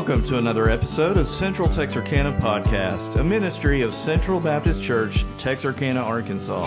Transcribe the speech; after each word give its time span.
Welcome 0.00 0.24
to 0.28 0.38
another 0.38 0.70
episode 0.70 1.18
of 1.18 1.28
Central 1.28 1.68
Texarkana 1.68 2.32
Podcast, 2.40 3.16
a 3.16 3.22
ministry 3.22 3.82
of 3.82 3.94
Central 3.94 4.40
Baptist 4.40 4.82
Church, 4.82 5.26
Texarkana, 5.36 6.00
Arkansas. 6.00 6.64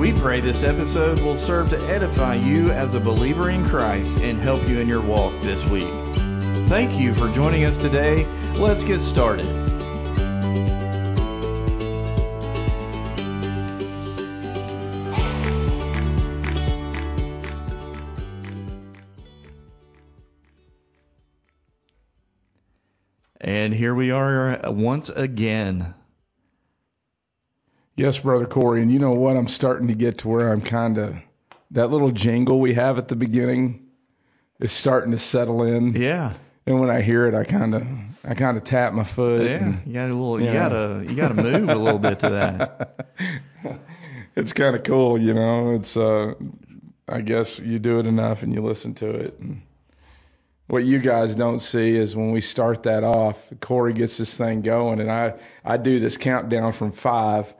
We 0.00 0.12
pray 0.14 0.40
this 0.40 0.64
episode 0.64 1.20
will 1.20 1.36
serve 1.36 1.70
to 1.70 1.78
edify 1.82 2.34
you 2.34 2.72
as 2.72 2.96
a 2.96 3.00
believer 3.00 3.50
in 3.50 3.64
Christ 3.68 4.20
and 4.22 4.36
help 4.36 4.68
you 4.68 4.80
in 4.80 4.88
your 4.88 5.00
walk 5.00 5.40
this 5.42 5.64
week. 5.66 5.94
Thank 6.66 6.98
you 6.98 7.14
for 7.14 7.30
joining 7.30 7.66
us 7.66 7.76
today. 7.76 8.26
Let's 8.56 8.82
get 8.82 9.00
started. 9.00 9.46
Here 23.80 23.94
we 23.94 24.10
are 24.10 24.60
once 24.64 25.08
again. 25.08 25.94
Yes, 27.96 28.18
brother 28.18 28.44
Cory, 28.44 28.82
and 28.82 28.92
you 28.92 28.98
know 28.98 29.14
what? 29.14 29.38
I'm 29.38 29.48
starting 29.48 29.88
to 29.88 29.94
get 29.94 30.18
to 30.18 30.28
where 30.28 30.52
I'm 30.52 30.60
kind 30.60 30.98
of 30.98 31.16
that 31.70 31.88
little 31.88 32.10
jingle 32.10 32.60
we 32.60 32.74
have 32.74 32.98
at 32.98 33.08
the 33.08 33.16
beginning 33.16 33.86
is 34.58 34.70
starting 34.70 35.12
to 35.12 35.18
settle 35.18 35.62
in. 35.62 35.94
Yeah. 35.94 36.34
And 36.66 36.78
when 36.78 36.90
I 36.90 37.00
hear 37.00 37.26
it, 37.26 37.34
I 37.34 37.44
kind 37.44 37.74
of 37.74 37.86
I 38.22 38.34
kind 38.34 38.58
of 38.58 38.64
tap 38.64 38.92
my 38.92 39.04
foot. 39.04 39.46
Yeah, 39.46 39.64
and 39.64 39.80
you 39.86 39.94
got 39.94 40.10
a 40.10 40.12
little. 40.12 40.38
You 40.38 40.48
Yeah. 40.48 40.68
gotta 40.68 41.04
you 41.08 41.16
gotta 41.16 41.42
move 41.42 41.70
a 41.70 41.74
little 41.74 41.98
bit 41.98 42.18
to 42.18 42.28
that. 42.28 43.06
it's 44.36 44.52
kind 44.52 44.76
of 44.76 44.82
cool, 44.82 45.16
you 45.18 45.32
know. 45.32 45.72
It's 45.72 45.96
uh, 45.96 46.34
I 47.08 47.22
guess 47.22 47.58
you 47.58 47.78
do 47.78 47.98
it 47.98 48.04
enough 48.04 48.42
and 48.42 48.52
you 48.52 48.60
listen 48.60 48.92
to 48.96 49.08
it. 49.08 49.38
And 49.38 49.62
what 50.70 50.84
you 50.84 51.00
guys 51.00 51.34
don't 51.34 51.58
see 51.58 51.96
is 51.96 52.14
when 52.14 52.30
we 52.30 52.40
start 52.40 52.84
that 52.84 53.02
off, 53.02 53.50
Cory 53.60 53.92
gets 53.92 54.18
this 54.18 54.36
thing 54.36 54.62
going, 54.62 55.00
and 55.00 55.10
I 55.10 55.34
I 55.64 55.76
do 55.78 55.98
this 55.98 56.16
countdown 56.16 56.72
from 56.72 56.92
five 56.92 57.52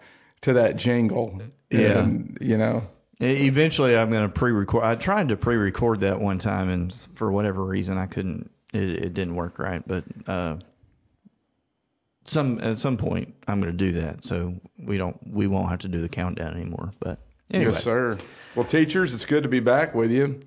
to 0.42 0.55
that 0.55 0.77
jingle. 0.77 1.41
Yeah. 1.70 1.98
And, 1.98 2.39
you 2.41 2.56
know. 2.56 2.83
Eventually, 3.20 3.97
I'm 3.97 4.11
gonna 4.11 4.28
pre-record. 4.28 4.84
I 4.84 4.94
tried 4.94 5.28
to 5.28 5.36
pre-record 5.36 6.00
that 6.00 6.20
one 6.20 6.39
time, 6.39 6.70
and 6.70 6.94
for 7.17 7.30
whatever 7.33 7.64
reason, 7.64 7.98
I 7.98 8.06
couldn't. 8.06 8.50
It, 8.72 8.91
it 8.91 9.14
didn't 9.14 9.34
work 9.34 9.58
right. 9.58 9.83
But 9.86 10.05
uh, 10.28 10.58
some 12.24 12.61
at 12.61 12.78
some 12.78 12.97
point, 12.97 13.34
I'm 13.48 13.61
gonna 13.61 13.72
do 13.72 13.92
that, 13.92 14.24
so 14.24 14.55
we 14.78 14.97
don't 14.97 15.19
we 15.27 15.48
won't 15.48 15.69
have 15.69 15.80
to 15.80 15.89
do 15.89 16.00
the 16.00 16.08
countdown 16.08 16.55
anymore. 16.55 16.92
But 17.00 17.19
anyway, 17.50 17.72
Yes, 17.72 17.83
sir. 17.83 18.17
Well, 18.55 18.64
teachers, 18.64 19.12
it's 19.12 19.27
good 19.27 19.42
to 19.42 19.48
be 19.48 19.61
back 19.61 19.95
with 19.95 20.12
you. 20.12 20.42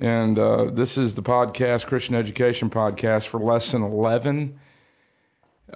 And 0.00 0.38
uh, 0.38 0.70
this 0.70 0.96
is 0.96 1.14
the 1.14 1.22
podcast, 1.22 1.86
Christian 1.86 2.14
Education 2.14 2.70
Podcast, 2.70 3.26
for 3.26 3.38
lesson 3.38 3.82
11 3.82 4.58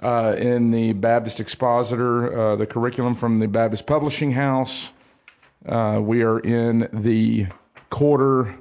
uh, 0.01 0.35
in 0.37 0.71
the 0.71 0.93
Baptist 0.93 1.39
Expositor, 1.39 2.39
uh, 2.39 2.55
the 2.55 2.65
curriculum 2.65 3.15
from 3.15 3.39
the 3.39 3.47
Baptist 3.47 3.85
Publishing 3.85 4.31
House. 4.31 4.91
Uh, 5.65 5.99
we 6.01 6.23
are 6.23 6.39
in 6.39 6.89
the 6.93 7.47
quarter, 7.89 8.55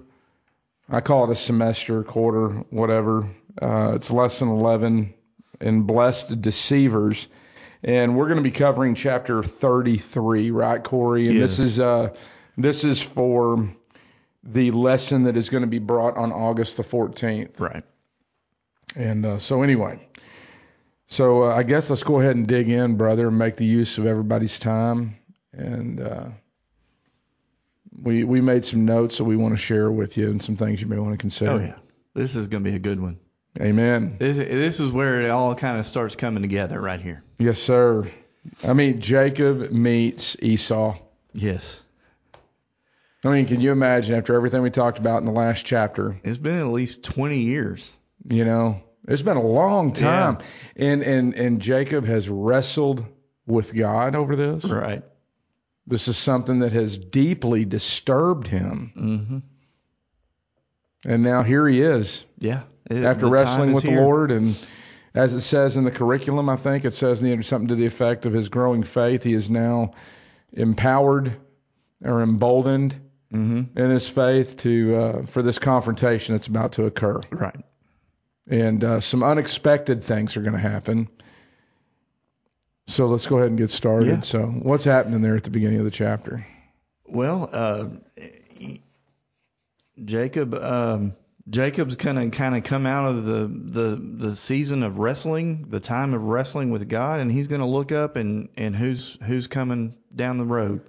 I 0.90 1.00
call 1.00 1.24
it 1.24 1.30
a 1.30 1.34
semester, 1.34 2.02
quarter, 2.02 2.48
whatever. 2.70 3.28
Uh, 3.60 3.92
it's 3.94 4.10
lesson 4.10 4.48
11 4.48 5.14
in 5.60 5.82
Blessed 5.82 6.40
Deceivers. 6.42 7.28
And 7.82 8.16
we're 8.16 8.26
going 8.26 8.38
to 8.38 8.42
be 8.42 8.50
covering 8.50 8.94
chapter 8.94 9.42
33, 9.42 10.50
right, 10.50 10.82
Cory? 10.82 11.26
And 11.26 11.40
this 11.40 11.58
is 11.58 11.78
uh, 11.78 12.14
this 12.56 12.84
is 12.84 13.00
for 13.00 13.68
the 14.46 14.70
lesson 14.70 15.24
that 15.24 15.36
is 15.36 15.48
going 15.48 15.62
to 15.62 15.68
be 15.68 15.78
brought 15.78 16.16
on 16.16 16.32
August 16.32 16.76
the 16.76 16.82
14th. 16.82 17.60
right. 17.60 17.84
And 18.94 19.26
uh, 19.26 19.38
so, 19.38 19.62
anyway, 19.62 20.08
so 21.08 21.44
uh, 21.44 21.54
I 21.54 21.62
guess 21.64 21.90
let's 21.90 22.02
go 22.02 22.20
ahead 22.20 22.36
and 22.36 22.46
dig 22.46 22.68
in, 22.68 22.96
brother, 22.96 23.28
and 23.28 23.38
make 23.38 23.56
the 23.56 23.66
use 23.66 23.98
of 23.98 24.06
everybody's 24.06 24.58
time. 24.58 25.16
And 25.52 26.00
uh, 26.00 26.28
we 28.00 28.24
we 28.24 28.40
made 28.40 28.64
some 28.64 28.84
notes 28.84 29.18
that 29.18 29.24
we 29.24 29.36
want 29.36 29.54
to 29.54 29.60
share 29.60 29.90
with 29.90 30.16
you, 30.16 30.30
and 30.30 30.42
some 30.42 30.56
things 30.56 30.80
you 30.80 30.86
may 30.86 30.98
want 30.98 31.12
to 31.12 31.18
consider. 31.18 31.50
Oh 31.50 31.58
yeah, 31.58 31.76
this 32.14 32.36
is 32.36 32.48
gonna 32.48 32.64
be 32.64 32.74
a 32.74 32.80
good 32.80 33.00
one. 33.00 33.18
Amen. 33.60 34.16
This 34.18 34.36
this 34.36 34.80
is 34.80 34.90
where 34.90 35.22
it 35.22 35.30
all 35.30 35.54
kind 35.54 35.78
of 35.78 35.86
starts 35.86 36.16
coming 36.16 36.42
together 36.42 36.80
right 36.80 37.00
here. 37.00 37.22
Yes, 37.38 37.58
sir. 37.58 38.06
I 38.62 38.72
mean, 38.74 39.00
Jacob 39.00 39.70
meets 39.72 40.36
Esau. 40.40 40.98
Yes, 41.32 41.82
I 43.26 43.32
mean, 43.32 43.46
can 43.46 43.60
you 43.60 43.72
imagine 43.72 44.14
after 44.16 44.34
everything 44.34 44.62
we 44.62 44.70
talked 44.70 44.98
about 44.98 45.18
in 45.18 45.24
the 45.26 45.32
last 45.32 45.64
chapter? 45.66 46.18
it's 46.24 46.38
been 46.38 46.58
at 46.58 46.66
least 46.66 47.04
20 47.04 47.38
years. 47.40 47.96
You 48.28 48.44
know, 48.44 48.82
it's 49.08 49.22
been 49.22 49.36
a 49.36 49.42
long 49.42 49.92
time, 49.92 50.38
and 50.76 51.02
and 51.02 51.34
and 51.34 51.60
Jacob 51.60 52.04
has 52.06 52.28
wrestled 52.28 53.04
with 53.46 53.74
God 53.74 54.14
over 54.16 54.34
this. 54.34 54.64
Right. 54.64 55.02
This 55.86 56.08
is 56.08 56.16
something 56.18 56.58
that 56.60 56.72
has 56.72 56.98
deeply 56.98 57.64
disturbed 57.64 58.48
him, 58.48 58.92
Mm-hmm. 58.96 59.38
and 61.04 61.22
now 61.22 61.42
here 61.42 61.66
he 61.68 61.80
is 61.82 62.24
Yeah. 62.38 62.62
It- 62.90 63.04
after 63.04 63.26
wrestling 63.28 63.72
with 63.72 63.84
here. 63.84 63.96
the 63.96 64.02
Lord, 64.02 64.30
and 64.32 64.56
as 65.14 65.34
it 65.34 65.40
says 65.42 65.76
in 65.76 65.84
the 65.84 65.90
curriculum, 65.90 66.48
I 66.48 66.56
think 66.56 66.84
it 66.84 66.94
says 66.94 67.20
something 67.46 67.68
to 67.68 67.74
the 67.74 67.86
effect 67.86 68.26
of 68.26 68.32
his 68.32 68.48
growing 68.48 68.82
faith. 68.82 69.22
He 69.22 69.34
is 69.34 69.48
now 69.48 69.92
empowered 70.52 71.36
or 72.04 72.22
emboldened 72.22 72.96
Mm-hmm. 73.32 73.76
in 73.78 73.90
his 73.90 74.08
faith 74.08 74.56
to 74.58 74.96
uh, 74.96 75.26
for 75.26 75.42
this 75.42 75.58
confrontation 75.58 76.34
that's 76.34 76.46
about 76.46 76.72
to 76.72 76.84
occur. 76.86 77.20
Right. 77.30 77.64
and 78.48 78.82
uh, 78.84 79.00
some 79.00 79.22
unexpected 79.24 80.04
things 80.04 80.36
are 80.36 80.42
going 80.42 80.52
to 80.52 80.58
happen. 80.60 81.08
So 82.86 83.08
let's 83.08 83.26
go 83.26 83.38
ahead 83.38 83.48
and 83.48 83.58
get 83.58 83.70
started. 83.70 84.08
Yeah. 84.08 84.20
So 84.20 84.46
what's 84.46 84.84
happening 84.84 85.22
there 85.22 85.34
at 85.34 85.42
the 85.42 85.50
beginning 85.50 85.80
of 85.80 85.84
the 85.84 85.90
chapter? 85.90 86.46
Well, 87.04 87.50
uh, 87.52 87.88
Jacob, 90.04 90.54
um, 90.54 91.16
Jacob's 91.48 91.96
gonna 91.96 92.30
kind 92.30 92.56
of 92.56 92.64
come 92.64 92.86
out 92.86 93.08
of 93.08 93.24
the, 93.24 93.46
the 93.46 94.26
the 94.26 94.36
season 94.36 94.82
of 94.82 94.98
wrestling, 94.98 95.66
the 95.68 95.80
time 95.80 96.12
of 96.14 96.22
wrestling 96.24 96.70
with 96.70 96.88
God, 96.88 97.20
and 97.20 97.30
he's 97.30 97.48
gonna 97.48 97.68
look 97.68 97.92
up 97.92 98.16
and 98.16 98.48
and 98.56 98.74
who's 98.76 99.16
who's 99.22 99.46
coming 99.46 99.96
down 100.14 100.38
the 100.38 100.44
road, 100.44 100.82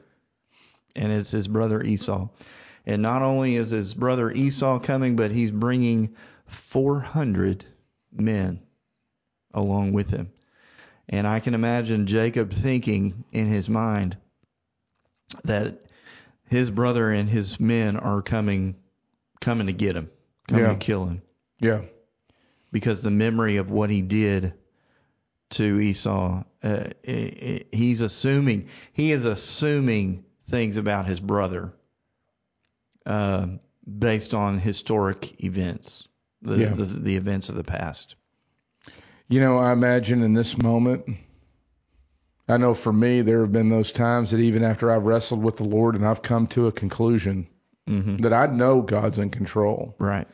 and 0.98 1.12
it's 1.12 1.32
his 1.32 1.48
brother 1.48 1.82
Esau, 1.84 2.28
and 2.86 3.02
not 3.02 3.22
only 3.22 3.56
is 3.56 3.70
his 3.72 3.94
brother 3.94 4.32
Esau 4.32 4.80
coming, 4.80 5.16
but 5.16 5.32
he's 5.32 5.52
bringing 5.52 6.16
400 6.48 7.66
men 8.12 8.60
along 9.54 9.94
with 9.94 10.10
him, 10.10 10.32
and 11.10 11.28
I 11.28 11.40
can 11.40 11.54
imagine 11.54 12.06
Jacob 12.08 12.52
thinking 12.52 13.24
in 13.32 13.48
his 13.48 13.70
mind 13.70 14.18
that 15.44 15.86
his 16.50 16.72
brother 16.72 17.12
and 17.12 17.28
his 17.30 17.60
men 17.60 17.98
are 17.98 18.22
coming 18.22 18.76
coming 19.42 19.68
to 19.68 19.74
get 19.74 19.96
him, 19.96 20.10
coming 20.48 20.64
Yeah. 20.66 20.72
to 20.74 20.78
kill 20.78 21.06
him. 21.06 21.22
Yeah, 21.60 21.82
because 22.72 23.02
the 23.02 23.12
memory 23.12 23.58
of 23.58 23.70
what 23.72 23.90
he 23.90 24.02
did 24.02 24.54
to 25.52 25.80
Esau, 25.80 26.44
uh, 26.64 26.84
he's 27.04 28.02
assuming 28.02 28.68
he 28.94 29.12
is 29.12 29.26
assuming 29.26 30.24
things 30.48 30.78
about 30.78 31.06
his 31.06 31.20
brother 31.20 31.74
uh, 33.06 33.48
based 34.00 34.34
on 34.34 34.60
historic 34.60 35.44
events, 35.44 36.08
the, 36.42 36.58
Yeah. 36.58 36.74
the 36.74 36.86
the 36.86 37.16
events 37.16 37.50
of 37.50 37.56
the 37.56 37.64
past. 37.64 38.16
you 39.30 39.40
know, 39.42 39.58
I 39.58 39.74
imagine 39.74 40.24
in 40.24 40.34
this 40.34 40.58
moment, 40.58 41.06
I 42.48 42.58
know 42.58 42.74
for 42.74 42.94
me 42.94 43.22
there 43.22 43.42
have 43.42 43.52
been 43.52 43.70
those 43.70 43.92
times 43.92 44.32
that 44.32 44.40
even 44.40 44.64
after 44.64 44.90
I've 44.92 45.04
wrestled 45.04 45.44
with 45.44 45.58
the 45.58 45.66
Lord 45.66 45.96
and 45.96 46.06
I've 46.06 46.22
come 46.22 46.48
to 46.48 46.68
a 46.68 46.72
conclusion 46.72 47.48
hmm 47.88 48.18
that 48.18 48.34
I 48.34 48.48
know 48.48 48.82
God's 48.82 49.18
in 49.18 49.30
control 49.30 49.96
Right. 50.00 50.28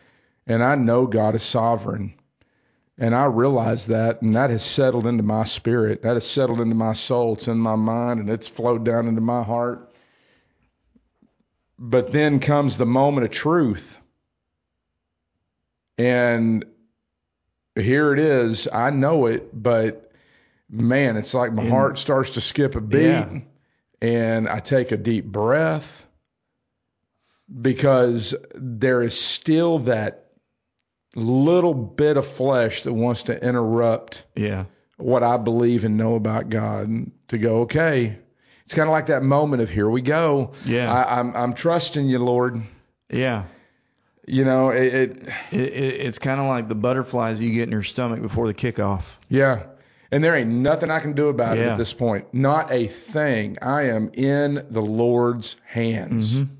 and 0.47 0.63
I 0.63 0.75
know 0.75 1.05
God 1.07 1.35
is 1.35 1.43
sovereign. 1.43 2.13
And 2.99 3.15
I 3.15 3.25
realize 3.25 3.87
that, 3.87 4.21
and 4.21 4.35
that 4.35 4.51
has 4.51 4.63
settled 4.63 5.07
into 5.07 5.23
my 5.23 5.45
spirit. 5.45 6.03
That 6.03 6.13
has 6.13 6.27
settled 6.29 6.61
into 6.61 6.75
my 6.75 6.93
soul. 6.93 7.33
It's 7.33 7.47
in 7.47 7.57
my 7.57 7.75
mind, 7.75 8.19
and 8.19 8.29
it's 8.29 8.47
flowed 8.47 8.85
down 8.85 9.07
into 9.07 9.19
my 9.19 9.41
heart. 9.41 9.91
But 11.85 12.13
then 12.13 12.39
comes 12.39 12.77
the 12.77 12.85
moment 12.85 13.25
of 13.25 13.31
truth. 13.31 13.97
And 15.97 16.63
here 17.75 18.13
it 18.13 18.19
is. 18.19 18.69
I 18.71 18.89
know 18.89 19.25
it, 19.25 19.49
but 19.51 20.09
man, 20.69 21.17
it's 21.17 21.33
like 21.33 21.51
my 21.51 21.63
In- 21.63 21.69
heart 21.69 21.97
starts 21.97 22.31
to 22.31 22.41
skip 22.41 22.75
a 22.75 22.81
beat. 22.81 23.01
Yeah. 23.03 23.39
And 24.01 24.47
I 24.47 24.59
take 24.61 24.93
a 24.93 24.97
deep 24.97 25.25
breath 25.25 26.07
because 27.61 28.33
there 28.55 29.01
is 29.01 29.19
still 29.19 29.79
that 29.79 30.27
little 31.17 31.73
bit 31.73 32.15
of 32.15 32.25
flesh 32.25 32.83
that 32.83 32.93
wants 32.93 33.23
to 33.23 33.45
interrupt 33.45 34.23
Yeah. 34.37 34.65
what 34.95 35.21
I 35.21 35.35
believe 35.35 35.83
and 35.83 35.97
know 35.97 36.15
about 36.15 36.49
God 36.49 36.87
and 36.87 37.11
to 37.27 37.37
go, 37.37 37.61
okay. 37.63 38.19
It's 38.65 38.73
kind 38.73 38.87
of 38.87 38.91
like 38.91 39.07
that 39.07 39.23
moment 39.23 39.61
of 39.61 39.69
here 39.69 39.89
we 39.89 40.01
go. 40.01 40.53
Yeah. 40.65 40.91
I, 40.91 41.19
I'm 41.19 41.35
I'm 41.35 41.53
trusting 41.53 42.07
you, 42.07 42.19
Lord. 42.19 42.61
Yeah. 43.09 43.43
You 44.25 44.45
know, 44.45 44.69
it, 44.69 44.93
it 44.93 45.17
It, 45.51 45.59
it, 45.59 46.01
it's 46.05 46.17
kind 46.19 46.39
of 46.39 46.47
like 46.47 46.67
the 46.69 46.75
butterflies 46.75 47.41
you 47.41 47.51
get 47.51 47.63
in 47.63 47.71
your 47.71 47.83
stomach 47.83 48.21
before 48.21 48.47
the 48.47 48.53
kickoff. 48.53 49.03
yeah. 49.29 49.63
And 50.11 50.23
there 50.23 50.35
ain't 50.35 50.51
nothing 50.51 50.91
I 50.91 50.99
can 50.99 51.13
do 51.13 51.29
about 51.29 51.57
it 51.57 51.61
at 51.65 51.75
this 51.75 51.91
point. 51.91 52.31
Not 52.35 52.71
a 52.71 52.85
thing. 52.87 53.57
I 53.63 53.85
am 53.89 54.11
in 54.13 54.63
the 54.69 54.79
Lord's 54.81 55.57
hands. 55.65 56.33
Mm-hmm. 56.35 56.53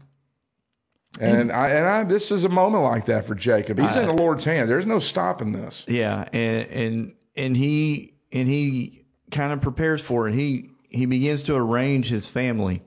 And 1.20 1.52
I 1.52 1.70
and 1.70 1.86
I 1.86 2.04
this 2.04 2.32
is 2.32 2.46
a 2.46 2.50
moment 2.50 2.84
like 2.84 3.06
that 3.06 3.28
for 3.28 3.36
Jacob. 3.36 3.78
He's 3.78 3.96
in 3.96 4.08
the 4.08 4.14
Lord's 4.14 4.44
hands. 4.44 4.70
There's 4.70 4.88
no 4.88 4.98
stopping 4.98 5.52
this. 5.52 5.86
Yeah, 5.88 6.28
and 6.34 6.68
and 6.70 7.14
and 7.36 7.56
he 7.56 8.16
and 8.32 8.48
he 8.48 9.06
kind 9.30 9.54
of 9.54 9.62
prepares 9.62 10.02
for 10.02 10.28
it. 10.28 10.34
He 10.34 10.72
he 10.94 11.06
begins 11.06 11.44
to 11.44 11.56
arrange 11.56 12.08
his 12.08 12.28
family. 12.28 12.82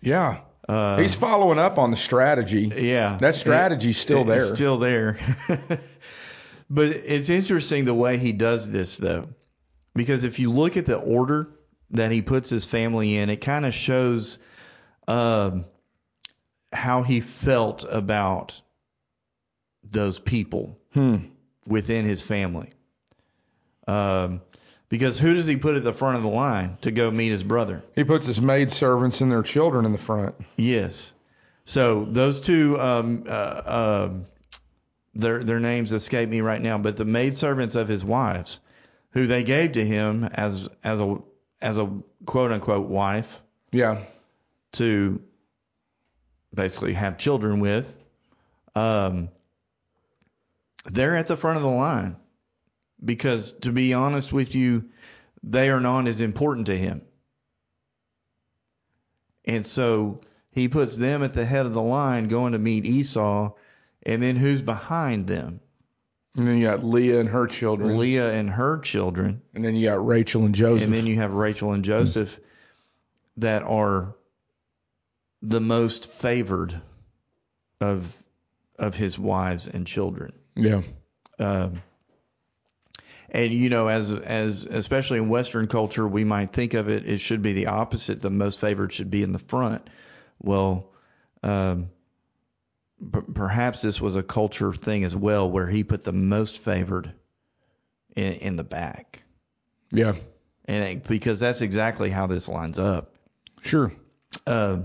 Yeah. 0.00 0.38
Uh, 0.68 0.98
He's 0.98 1.14
following 1.14 1.58
up 1.60 1.78
on 1.78 1.90
the 1.90 1.96
strategy. 1.96 2.72
yeah, 2.76 3.18
That 3.20 3.34
strategy's 3.36 3.98
still 3.98 4.28
It- 4.28 4.34
it's 4.36 4.46
there. 4.48 4.56
still 4.56 4.78
there. 4.78 5.18
but 6.70 6.88
it's 6.88 7.28
interesting 7.28 7.84
the 7.84 7.94
way 7.94 8.18
he 8.18 8.32
does 8.32 8.68
this 8.68 8.96
though, 8.96 9.28
because 9.94 10.24
if 10.24 10.38
you 10.40 10.50
look 10.50 10.76
at 10.76 10.86
the 10.86 10.96
order 10.98 11.48
that 11.90 12.10
he 12.10 12.20
puts 12.22 12.50
his 12.50 12.64
family 12.64 13.16
in, 13.16 13.30
it 13.30 13.36
kind 13.36 13.64
of 13.64 13.74
shows 13.74 14.38
um, 15.06 15.66
how 16.72 17.02
he 17.02 17.20
felt 17.20 17.84
about 17.88 18.60
those 19.84 20.18
people 20.18 20.76
Hmm. 20.94 21.16
within 21.66 22.04
his 22.04 22.22
family. 22.22 22.70
Um, 23.86 24.40
because 24.88 25.18
who 25.18 25.34
does 25.34 25.46
he 25.46 25.56
put 25.56 25.76
at 25.76 25.82
the 25.84 25.92
front 25.92 26.16
of 26.16 26.22
the 26.22 26.28
line 26.28 26.78
to 26.82 26.90
go 26.90 27.10
meet 27.10 27.30
his 27.30 27.42
brother? 27.42 27.82
He 27.94 28.04
puts 28.04 28.26
his 28.26 28.40
maid 28.40 28.70
servants 28.70 29.20
and 29.20 29.30
their 29.30 29.42
children 29.42 29.84
in 29.84 29.92
the 29.92 29.98
front. 29.98 30.34
Yes. 30.56 31.12
So 31.64 32.04
those 32.04 32.40
two, 32.40 32.78
um, 32.78 33.24
uh, 33.28 34.06
um, 34.08 34.26
their 35.14 35.42
their 35.42 35.58
names 35.60 35.92
escape 35.92 36.28
me 36.28 36.40
right 36.40 36.60
now, 36.62 36.78
but 36.78 36.96
the 36.96 37.04
maidservants 37.04 37.74
of 37.74 37.88
his 37.88 38.04
wives, 38.04 38.60
who 39.10 39.26
they 39.26 39.42
gave 39.42 39.72
to 39.72 39.84
him 39.84 40.24
as 40.24 40.68
as 40.84 41.00
a 41.00 41.18
as 41.60 41.78
a 41.78 41.90
quote 42.26 42.52
unquote 42.52 42.86
wife 42.88 43.40
Yeah. 43.72 44.02
to 44.72 45.20
basically 46.54 46.92
have 46.92 47.18
children 47.18 47.60
with, 47.60 47.98
um, 48.74 49.30
they're 50.84 51.16
at 51.16 51.26
the 51.26 51.36
front 51.36 51.56
of 51.56 51.62
the 51.62 51.68
line 51.70 52.16
because 53.06 53.52
to 53.52 53.72
be 53.72 53.94
honest 53.94 54.32
with 54.32 54.54
you, 54.54 54.84
they 55.42 55.70
are 55.70 55.80
not 55.80 56.06
as 56.08 56.20
important 56.20 56.66
to 56.66 56.76
him. 56.76 57.02
And 59.44 59.64
so 59.64 60.20
he 60.50 60.68
puts 60.68 60.96
them 60.96 61.22
at 61.22 61.32
the 61.32 61.44
head 61.44 61.66
of 61.66 61.72
the 61.72 61.82
line 61.82 62.28
going 62.28 62.52
to 62.52 62.58
meet 62.58 62.84
Esau, 62.84 63.52
and 64.02 64.22
then 64.22 64.36
who's 64.36 64.60
behind 64.60 65.26
them? 65.26 65.60
And 66.36 66.46
then 66.46 66.58
you 66.58 66.66
got 66.66 66.84
Leah 66.84 67.20
and 67.20 67.28
her 67.28 67.46
children. 67.46 67.96
Leah 67.96 68.32
and 68.32 68.50
her 68.50 68.78
children. 68.78 69.40
And 69.54 69.64
then 69.64 69.74
you 69.74 69.88
got 69.88 70.04
Rachel 70.04 70.44
and 70.44 70.54
Joseph. 70.54 70.82
And 70.82 70.92
then 70.92 71.06
you 71.06 71.16
have 71.16 71.32
Rachel 71.32 71.72
and 71.72 71.84
Joseph 71.84 72.38
that 73.38 73.62
are 73.62 74.14
the 75.42 75.60
most 75.60 76.12
favored 76.12 76.80
of 77.80 78.12
of 78.78 78.94
his 78.94 79.18
wives 79.18 79.68
and 79.68 79.86
children. 79.86 80.32
yeah. 80.54 80.82
Um, 81.38 81.82
and 83.36 83.52
you 83.52 83.68
know, 83.68 83.88
as 83.88 84.10
as 84.10 84.64
especially 84.64 85.18
in 85.18 85.28
Western 85.28 85.66
culture, 85.66 86.08
we 86.08 86.24
might 86.24 86.52
think 86.52 86.74
of 86.74 86.88
it. 86.88 87.06
It 87.06 87.18
should 87.18 87.42
be 87.42 87.52
the 87.52 87.66
opposite. 87.66 88.22
The 88.22 88.30
most 88.30 88.58
favored 88.60 88.92
should 88.92 89.10
be 89.10 89.22
in 89.22 89.32
the 89.32 89.38
front. 89.38 89.88
Well, 90.42 90.90
um, 91.42 91.90
p- 93.12 93.20
perhaps 93.34 93.82
this 93.82 94.00
was 94.00 94.16
a 94.16 94.22
culture 94.22 94.72
thing 94.72 95.04
as 95.04 95.14
well, 95.14 95.50
where 95.50 95.66
he 95.66 95.84
put 95.84 96.02
the 96.02 96.12
most 96.12 96.58
favored 96.58 97.12
in, 98.16 98.32
in 98.34 98.56
the 98.56 98.64
back, 98.64 99.22
Yeah. 99.92 100.14
and 100.64 100.84
it, 100.84 101.04
because 101.04 101.38
that's 101.38 101.60
exactly 101.60 102.08
how 102.10 102.26
this 102.26 102.48
lines 102.48 102.78
up. 102.78 103.14
Sure. 103.62 103.92
Uh, 104.46 104.78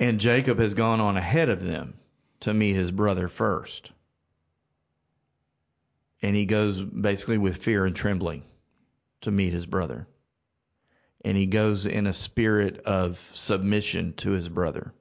and 0.00 0.20
Jacob 0.20 0.58
has 0.58 0.74
gone 0.74 1.00
on 1.00 1.16
ahead 1.18 1.48
of 1.50 1.62
them 1.62 1.94
to 2.40 2.54
meet 2.54 2.74
his 2.76 2.90
brother 2.90 3.28
first. 3.28 3.90
And 6.22 6.34
he 6.34 6.46
goes 6.46 6.80
basically 6.80 7.38
with 7.38 7.58
fear 7.58 7.86
and 7.86 7.94
trembling 7.94 8.42
to 9.22 9.30
meet 9.30 9.52
his 9.52 9.66
brother. 9.66 10.06
And 11.24 11.36
he 11.36 11.46
goes 11.46 11.86
in 11.86 12.06
a 12.06 12.14
spirit 12.14 12.78
of 12.78 13.18
submission 13.34 14.14
to 14.18 14.30
his 14.30 14.48
brother. 14.48 14.92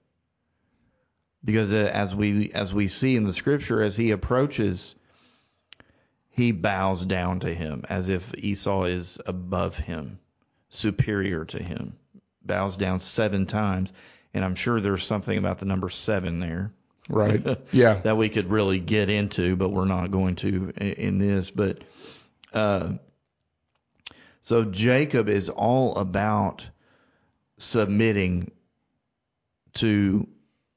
Because 1.43 1.71
uh, 1.71 1.89
as 1.93 2.13
we 2.13 2.51
as 2.51 2.73
we 2.73 2.87
see 2.87 3.15
in 3.15 3.23
the 3.23 3.33
scripture 3.33 3.81
as 3.81 3.95
he 3.95 4.11
approaches 4.11 4.95
he 6.29 6.51
bows 6.51 7.03
down 7.03 7.39
to 7.39 7.53
him 7.53 7.83
as 7.89 8.09
if 8.09 8.31
Esau 8.37 8.83
is 8.83 9.19
above 9.25 9.75
him, 9.75 10.19
superior 10.69 11.45
to 11.45 11.61
him. 11.61 11.93
Bows 12.43 12.77
down 12.77 12.99
7 12.99 13.47
times 13.47 13.91
and 14.33 14.45
I'm 14.45 14.55
sure 14.55 14.79
there's 14.79 15.03
something 15.03 15.37
about 15.37 15.57
the 15.57 15.65
number 15.65 15.89
7 15.89 16.39
there 16.39 16.71
Right. 17.09 17.43
Yeah. 17.71 18.01
that 18.01 18.17
we 18.17 18.29
could 18.29 18.49
really 18.49 18.79
get 18.79 19.09
into, 19.09 19.55
but 19.55 19.69
we're 19.69 19.85
not 19.85 20.11
going 20.11 20.35
to 20.37 20.71
in 20.77 21.17
this. 21.19 21.51
But 21.51 21.83
uh, 22.53 22.93
so 24.41 24.65
Jacob 24.65 25.29
is 25.29 25.49
all 25.49 25.95
about 25.95 26.67
submitting 27.57 28.51
to 29.75 30.27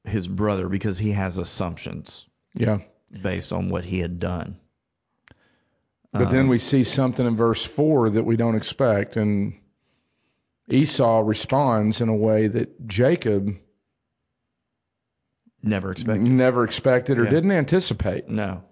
his 0.03 0.27
brother 0.27 0.67
because 0.69 0.97
he 0.97 1.11
has 1.11 1.37
assumptions 1.37 2.25
Yeah. 2.53 2.79
based 3.21 3.53
on 3.53 3.69
what 3.69 3.85
he 3.85 3.99
had 3.99 4.19
done. 4.19 4.57
But 6.11 6.27
Um, 6.27 6.31
then 6.33 6.47
we 6.49 6.57
see 6.57 6.83
something 6.83 7.25
in 7.25 7.35
verse 7.35 7.63
4 7.63 8.11
that 8.11 8.23
we 8.23 8.35
don't 8.35 8.55
expect. 8.55 9.15
And 9.15 9.53
Esau 10.67 11.21
responds 11.25 12.01
in 12.01 12.09
a 12.09 12.15
way 12.15 12.47
that 12.47 12.85
Jacob 12.87 13.55
never 15.63 15.91
expected. 15.91 16.23
never 16.23 16.63
expected 16.63 17.17
or 17.19 17.25
Yeah. 17.25 17.29
didn't 17.29 17.51
anticipate. 17.51 18.29
No. 18.29 18.63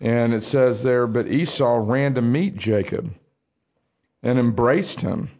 And 0.00 0.34
it 0.34 0.42
says 0.42 0.82
there, 0.82 1.06
but 1.06 1.26
Esau 1.28 1.76
ran 1.82 2.14
to 2.14 2.22
meet 2.22 2.56
Jacob 2.56 3.12
and 4.22 4.38
embraced 4.38 5.00
him. 5.00 5.30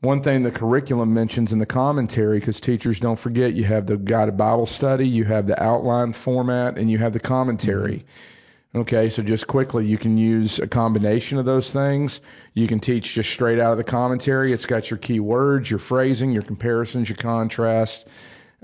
One 0.00 0.22
thing 0.22 0.42
the 0.42 0.50
curriculum 0.50 1.14
mentions 1.14 1.52
in 1.52 1.58
the 1.58 1.66
commentary, 1.66 2.38
because 2.38 2.60
teachers 2.60 3.00
don't 3.00 3.18
forget, 3.18 3.54
you 3.54 3.64
have 3.64 3.86
the 3.86 3.96
guided 3.96 4.36
Bible 4.36 4.66
study, 4.66 5.08
you 5.08 5.24
have 5.24 5.46
the 5.46 5.60
outline 5.60 6.12
format, 6.12 6.76
and 6.76 6.90
you 6.90 6.98
have 6.98 7.14
the 7.14 7.20
commentary. 7.20 7.98
Mm-hmm. 7.98 8.80
Okay, 8.80 9.08
so 9.08 9.22
just 9.22 9.46
quickly, 9.46 9.86
you 9.86 9.96
can 9.96 10.18
use 10.18 10.58
a 10.58 10.66
combination 10.66 11.38
of 11.38 11.44
those 11.46 11.72
things. 11.72 12.20
You 12.54 12.66
can 12.66 12.80
teach 12.80 13.14
just 13.14 13.30
straight 13.30 13.60
out 13.60 13.70
of 13.70 13.78
the 13.78 13.84
commentary. 13.84 14.52
It's 14.52 14.66
got 14.66 14.90
your 14.90 14.98
key 14.98 15.20
words, 15.20 15.70
your 15.70 15.78
phrasing, 15.78 16.32
your 16.32 16.42
comparisons, 16.42 17.08
your 17.08 17.16
contrasts. 17.16 18.04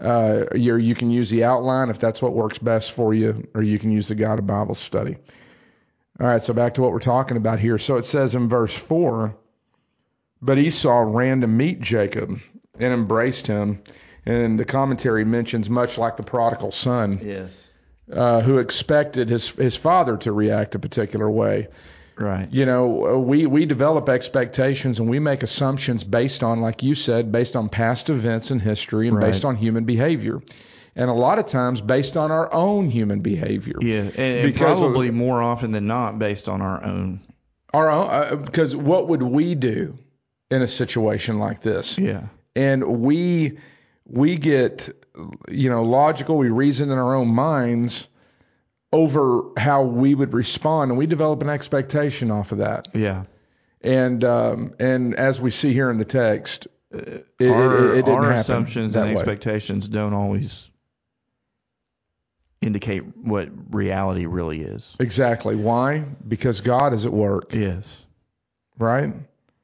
Uh, 0.00 0.46
your, 0.54 0.78
you 0.78 0.94
can 0.94 1.10
use 1.10 1.28
the 1.28 1.44
outline 1.44 1.90
if 1.90 1.98
that's 1.98 2.22
what 2.22 2.32
works 2.32 2.58
best 2.58 2.92
for 2.92 3.12
you, 3.12 3.46
or 3.54 3.62
you 3.62 3.78
can 3.78 3.90
use 3.90 4.08
the 4.08 4.14
guided 4.14 4.46
Bible 4.46 4.74
study. 4.74 5.16
All 6.18 6.26
right, 6.26 6.42
so 6.42 6.52
back 6.54 6.74
to 6.74 6.82
what 6.82 6.92
we're 6.92 7.00
talking 7.00 7.36
about 7.36 7.58
here. 7.58 7.78
So 7.78 7.96
it 7.96 8.04
says 8.04 8.34
in 8.34 8.48
verse 8.48 8.74
4 8.74 9.34
But 10.42 10.58
Esau 10.58 11.00
ran 11.06 11.42
to 11.42 11.46
meet 11.46 11.80
Jacob 11.80 12.40
and 12.78 12.92
embraced 12.92 13.46
him. 13.46 13.82
And 14.26 14.58
the 14.58 14.64
commentary 14.66 15.24
mentions 15.24 15.70
much 15.70 15.96
like 15.98 16.16
the 16.16 16.22
prodigal 16.22 16.72
son 16.72 17.20
Yes. 17.22 17.72
uh, 18.12 18.40
who 18.42 18.58
expected 18.58 19.28
his 19.30 19.48
his 19.48 19.76
father 19.76 20.16
to 20.18 20.32
react 20.32 20.74
a 20.74 20.78
particular 20.78 21.28
way. 21.30 21.68
Right. 22.20 22.48
You 22.52 22.66
know, 22.66 23.14
uh, 23.14 23.18
we 23.18 23.46
we 23.46 23.64
develop 23.64 24.08
expectations 24.10 25.00
and 25.00 25.08
we 25.08 25.18
make 25.18 25.42
assumptions 25.42 26.04
based 26.04 26.42
on, 26.42 26.60
like 26.60 26.82
you 26.82 26.94
said, 26.94 27.32
based 27.32 27.56
on 27.56 27.68
past 27.70 28.10
events 28.10 28.50
in 28.50 28.60
history 28.60 29.08
and 29.08 29.16
Right. 29.16 29.26
based 29.32 29.44
on 29.46 29.56
human 29.56 29.84
behavior, 29.84 30.40
and 30.94 31.08
a 31.08 31.14
lot 31.14 31.38
of 31.38 31.46
times 31.46 31.80
based 31.80 32.16
on 32.18 32.30
our 32.30 32.52
own 32.52 32.90
human 32.90 33.20
behavior. 33.20 33.76
Yeah, 33.80 34.00
and, 34.00 34.18
and 34.18 34.52
Because 34.52 34.82
of- 34.82 34.88
probably 34.92 35.10
more 35.10 35.40
often 35.42 35.72
than 35.72 35.86
not 35.86 36.18
based 36.18 36.48
on 36.48 36.60
our 36.60 36.84
own. 36.84 37.20
Our 37.72 37.90
own, 37.90 38.44
because 38.44 38.76
what 38.76 39.08
would 39.08 39.22
we 39.22 39.54
do 39.54 39.96
in 40.50 40.60
a 40.60 40.66
situation 40.66 41.38
like 41.38 41.60
this? 41.62 41.96
Yeah. 41.98 42.24
and 42.54 42.84
we 43.00 43.58
we 44.06 44.36
get 44.36 44.88
you 45.48 45.70
know 45.70 45.84
logical 45.84 46.36
we 46.36 46.50
reason 46.50 46.90
in 46.90 46.98
our 46.98 47.14
own 47.14 47.28
minds 47.28 48.08
over 48.92 49.42
how 49.56 49.82
we 49.84 50.14
would 50.14 50.32
respond 50.34 50.90
and 50.90 50.98
we 50.98 51.06
develop 51.06 51.42
an 51.42 51.48
expectation 51.48 52.30
off 52.30 52.52
of 52.52 52.58
that 52.58 52.88
Yeah. 52.94 53.24
and 53.80 54.22
um, 54.24 54.74
and 54.80 55.14
as 55.14 55.40
we 55.40 55.50
see 55.50 55.72
here 55.72 55.90
in 55.90 55.98
the 55.98 56.04
text 56.04 56.66
it, 56.90 57.24
our 57.40 57.94
it, 57.94 57.98
it 57.98 58.08
our 58.08 58.32
assumptions 58.32 58.96
and 58.96 59.06
way. 59.06 59.12
expectations 59.12 59.86
don't 59.86 60.12
always 60.12 60.68
indicate 62.60 63.16
what 63.16 63.48
reality 63.74 64.26
really 64.26 64.60
is. 64.60 64.96
exactly 65.00 65.56
why 65.56 66.00
because 66.26 66.60
God 66.60 66.92
is 66.92 67.06
at 67.06 67.12
work 67.12 67.54
Yes. 67.54 67.98
right 68.78 69.14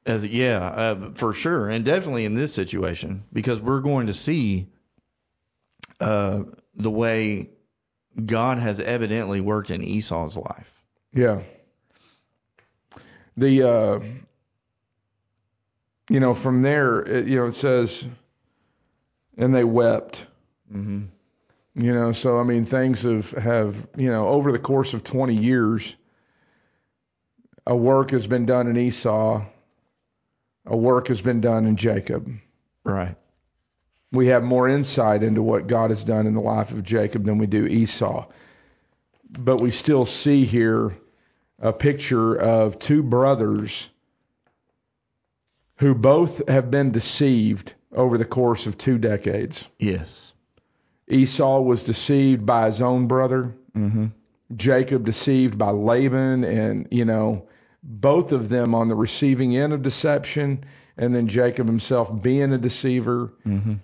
As 0.05 0.25
yeah, 0.25 0.59
uh, 0.65 1.11
for 1.15 1.33
sure, 1.33 1.69
and 1.69 1.83
definitely 1.83 2.23
in 2.25 2.33
this 2.33 2.53
situation 2.53 3.25
because 3.33 3.59
we're 3.59 3.81
going 3.81 4.07
to 4.07 4.13
see 4.13 4.69
uh, 5.99 6.43
the 6.75 6.89
way 6.89 7.49
God 8.25 8.59
has 8.59 8.79
evidently 8.79 9.41
worked 9.41 9.69
in 9.69 9.81
Esau's 9.83 10.37
life. 10.37 10.71
Yeah. 11.13 11.41
The 13.35 13.69
uh, 13.69 13.99
you 16.09 16.19
know 16.19 16.33
from 16.33 16.61
there 16.61 16.99
it, 17.01 17.27
you 17.27 17.37
know 17.37 17.45
it 17.45 17.53
says, 17.53 18.07
and 19.37 19.53
they 19.53 19.63
wept. 19.63 20.25
Mm-hmm. 20.73 21.05
You 21.75 21.93
know, 21.93 22.11
so 22.11 22.39
I 22.39 22.43
mean 22.43 22.65
things 22.65 23.03
have 23.03 23.29
have 23.31 23.87
you 23.95 24.09
know 24.09 24.27
over 24.29 24.51
the 24.51 24.59
course 24.59 24.95
of 24.95 25.03
20 25.03 25.35
years, 25.35 25.95
a 27.67 27.75
work 27.75 28.11
has 28.11 28.25
been 28.25 28.47
done 28.47 28.67
in 28.67 28.77
Esau, 28.77 29.45
a 30.65 30.75
work 30.75 31.09
has 31.09 31.21
been 31.21 31.41
done 31.41 31.67
in 31.67 31.77
Jacob. 31.77 32.31
Right. 32.83 33.15
We 34.11 34.27
have 34.27 34.43
more 34.43 34.67
insight 34.69 35.23
into 35.23 35.41
what 35.41 35.67
God 35.67 35.89
has 35.89 36.03
done 36.03 36.27
in 36.27 36.33
the 36.33 36.41
life 36.41 36.71
of 36.71 36.83
Jacob 36.83 37.25
than 37.25 37.37
we 37.37 37.47
do 37.47 37.65
Esau. 37.65 38.27
But 39.29 39.59
we 39.59 39.71
still 39.71 40.05
see 40.05 40.45
here 40.45 40.95
a 41.59 41.73
picture 41.73 42.35
of 42.35 42.79
two 42.79 43.03
brothers 43.03 43.89
who 45.77 45.93
both 45.93 46.47
have 46.47 46.71
been 46.71 46.91
deceived 46.91 47.73
over 47.91 48.17
the 48.17 48.25
course 48.25 48.67
of 48.67 48.77
two 48.77 48.97
decades. 48.97 49.67
Yes. 49.79 50.33
Esau 51.07 51.61
was 51.61 51.83
deceived 51.83 52.45
by 52.45 52.67
his 52.67 52.81
own 52.81 53.07
brother. 53.07 53.55
Mm-hmm. 53.75 54.07
Jacob 54.55 55.05
deceived 55.05 55.57
by 55.57 55.71
Laban, 55.71 56.43
and 56.43 56.87
you 56.91 57.05
know, 57.05 57.47
both 57.83 58.31
of 58.31 58.49
them 58.49 58.75
on 58.75 58.87
the 58.87 58.95
receiving 58.95 59.55
end 59.55 59.73
of 59.73 59.81
deception, 59.81 60.63
and 60.97 61.13
then 61.13 61.27
Jacob 61.27 61.67
himself 61.67 62.21
being 62.21 62.53
a 62.53 62.57
deceiver. 62.57 63.33
Mm-hmm. 63.45 63.75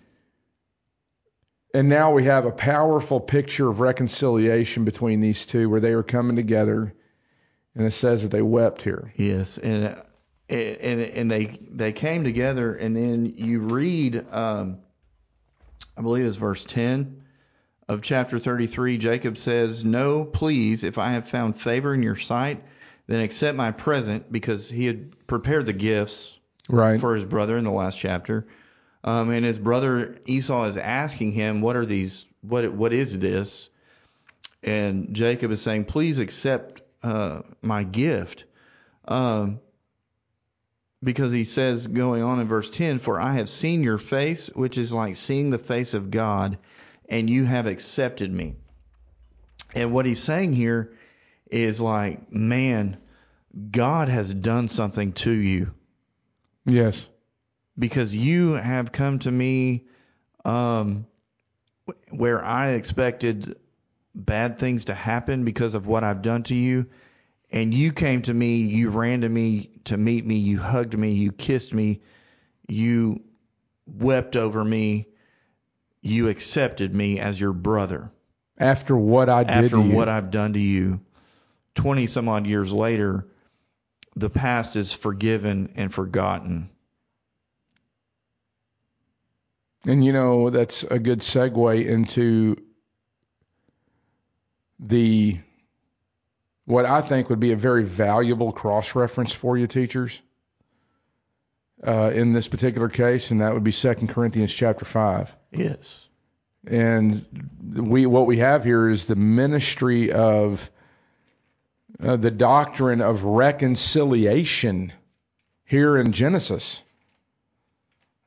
And 1.74 1.90
now 1.90 2.12
we 2.12 2.26
have 2.26 2.46
a 2.46 2.52
powerful 2.52 3.20
picture 3.20 3.68
of 3.68 3.80
reconciliation 3.80 4.86
between 4.86 5.22
these 5.22 5.46
two, 5.46 5.70
where 5.70 5.80
they 5.80 5.94
are 5.94 6.04
coming 6.04 6.36
together, 6.36 6.94
and 7.76 7.86
it 7.86 7.92
says 7.92 8.22
that 8.22 8.30
they 8.30 8.44
wept 8.44 8.84
here. 8.84 9.12
Yes, 9.16 9.58
and 9.58 9.96
and 10.50 11.02
and 11.02 11.32
they 11.32 11.60
they 11.72 11.92
came 11.92 12.24
together, 12.24 12.76
and 12.76 12.96
then 12.96 13.34
you 13.38 13.60
read, 13.62 14.24
um, 14.32 14.78
I 15.98 16.02
believe 16.02 16.28
it's 16.28 16.36
verse 16.36 16.64
ten 16.64 17.24
of 17.90 18.04
chapter 18.04 18.38
thirty-three. 18.38 19.00
Jacob 19.00 19.40
says, 19.40 19.84
"No, 19.84 20.26
please, 20.26 20.84
if 20.84 21.00
I 21.00 21.14
have 21.14 21.28
found 21.28 21.60
favor 21.60 21.94
in 21.96 22.04
your 22.04 22.18
sight, 22.18 22.64
then 23.08 23.22
accept 23.22 23.58
my 23.58 23.72
present," 23.72 24.32
because 24.32 24.70
he 24.70 24.86
had 24.86 25.26
prepared 25.26 25.66
the 25.66 25.74
gifts 25.74 26.38
Right. 26.70 27.00
for 27.00 27.16
his 27.16 27.26
brother 27.26 27.58
in 27.58 27.64
the 27.64 27.72
last 27.72 27.98
chapter. 27.98 28.46
Um, 29.04 29.32
and 29.32 29.46
his 29.46 29.60
brother 29.60 30.18
Esau 30.26 30.66
is 30.66 30.78
asking 30.78 31.34
him, 31.34 31.62
"What 31.62 31.76
are 31.76 31.86
these? 31.86 32.26
What 32.42 32.72
what 32.74 32.94
is 32.94 33.20
this?" 33.20 33.70
And 34.64 35.14
Jacob 35.14 35.52
is 35.52 35.62
saying, 35.62 35.86
"Please 35.86 36.20
accept 36.20 36.82
uh, 37.02 37.42
my 37.62 37.84
gift," 37.84 38.46
um, 39.06 39.60
because 41.04 41.34
he 41.34 41.44
says, 41.44 41.88
going 41.88 42.24
on 42.24 42.40
in 42.40 42.48
verse 42.48 42.70
ten, 42.70 43.00
"For 43.00 43.20
I 43.20 43.34
have 43.34 43.50
seen 43.50 43.84
your 43.84 43.98
face, 43.98 44.48
which 44.48 44.78
is 44.78 44.94
like 44.94 45.16
seeing 45.18 45.50
the 45.50 45.58
face 45.58 45.94
of 45.94 46.12
God, 46.12 46.58
and 47.10 47.30
you 47.30 47.44
have 47.44 47.68
accepted 47.68 48.32
me." 48.32 48.56
And 49.76 49.92
what 49.92 50.06
he's 50.06 50.22
saying 50.22 50.54
here 50.54 50.94
is 51.50 51.82
like, 51.82 52.32
man, 52.32 52.98
God 53.72 54.08
has 54.08 54.34
done 54.34 54.68
something 54.68 55.14
to 55.14 55.32
you 55.32 55.72
yes. 56.66 57.08
Because 57.78 58.16
you 58.16 58.54
have 58.54 58.92
come 58.92 59.20
to 59.20 59.32
me 59.32 59.86
um, 60.46 61.06
where 62.10 62.44
I 62.44 62.72
expected 62.72 63.58
bad 64.16 64.58
things 64.60 64.86
to 64.86 64.94
happen 64.94 65.44
because 65.44 65.74
of 65.74 65.88
what 65.88 66.04
I've 66.04 66.22
done 66.22 66.44
to 66.44 66.56
you. 66.56 66.88
And 67.52 67.74
you 67.74 67.92
came 67.92 68.22
to 68.24 68.34
me, 68.34 68.58
you 68.58 68.90
ran 68.90 69.22
to 69.22 69.30
me 69.30 69.72
to 69.86 69.98
meet 69.98 70.26
me, 70.26 70.36
you 70.36 70.60
hugged 70.60 70.98
me, 70.98 71.12
you 71.12 71.32
kissed 71.32 71.74
me, 71.74 72.02
you 72.68 73.22
wept 73.86 74.36
over 74.36 74.64
me, 74.64 75.08
you 76.02 76.30
accepted 76.30 76.94
me 76.94 77.20
as 77.20 77.40
your 77.40 77.54
brother 77.54 78.12
After 78.58 78.96
what 78.98 79.30
I 79.30 79.44
did 79.44 79.52
after 79.52 79.78
to 79.78 79.84
you. 79.84 79.96
what 79.96 80.10
I've 80.10 80.32
done 80.32 80.54
to 80.54 80.60
you. 80.60 81.02
20 81.76 82.08
some 82.08 82.30
odd 82.30 82.46
years 82.46 82.72
later, 82.72 83.28
the 84.16 84.30
past 84.30 84.76
is 84.76 84.94
forgiven 84.94 85.74
and 85.76 85.94
forgotten. 85.94 86.70
And 89.86 90.04
you 90.04 90.14
know, 90.14 90.50
that's 90.50 90.84
a 90.84 91.00
good 91.00 91.20
segue 91.20 91.86
into 91.86 92.56
the 94.80 95.40
what 96.66 96.86
I 96.86 97.02
think 97.02 97.30
would 97.30 97.40
be 97.40 97.52
a 97.52 97.58
very 97.58 97.84
valuable 97.84 98.52
cross 98.52 98.96
reference 98.96 99.34
for 99.34 99.58
you 99.58 99.68
teachers 99.68 100.22
uh, 101.86 102.12
in 102.14 102.32
this 102.32 102.48
particular 102.48 102.88
case, 102.88 103.32
and 103.32 103.42
that 103.42 103.54
would 103.54 103.64
be 103.64 103.74
2 103.74 103.94
Corinthians 104.08 104.54
chapter 104.54 104.86
5. 104.86 105.36
Yes. 105.52 106.00
And 106.66 107.26
we 107.74 108.06
what 108.06 108.26
we 108.26 108.38
have 108.38 108.64
here 108.64 108.90
is 108.90 109.06
the 109.06 109.18
ministry 109.18 110.14
of 110.14 110.70
uh, 112.02 112.16
the 112.16 112.32
doctrine 112.32 113.02
of 113.02 113.26
reconciliation 113.26 114.94
here 115.66 115.98
in 115.98 116.14
Genesis. 116.14 116.82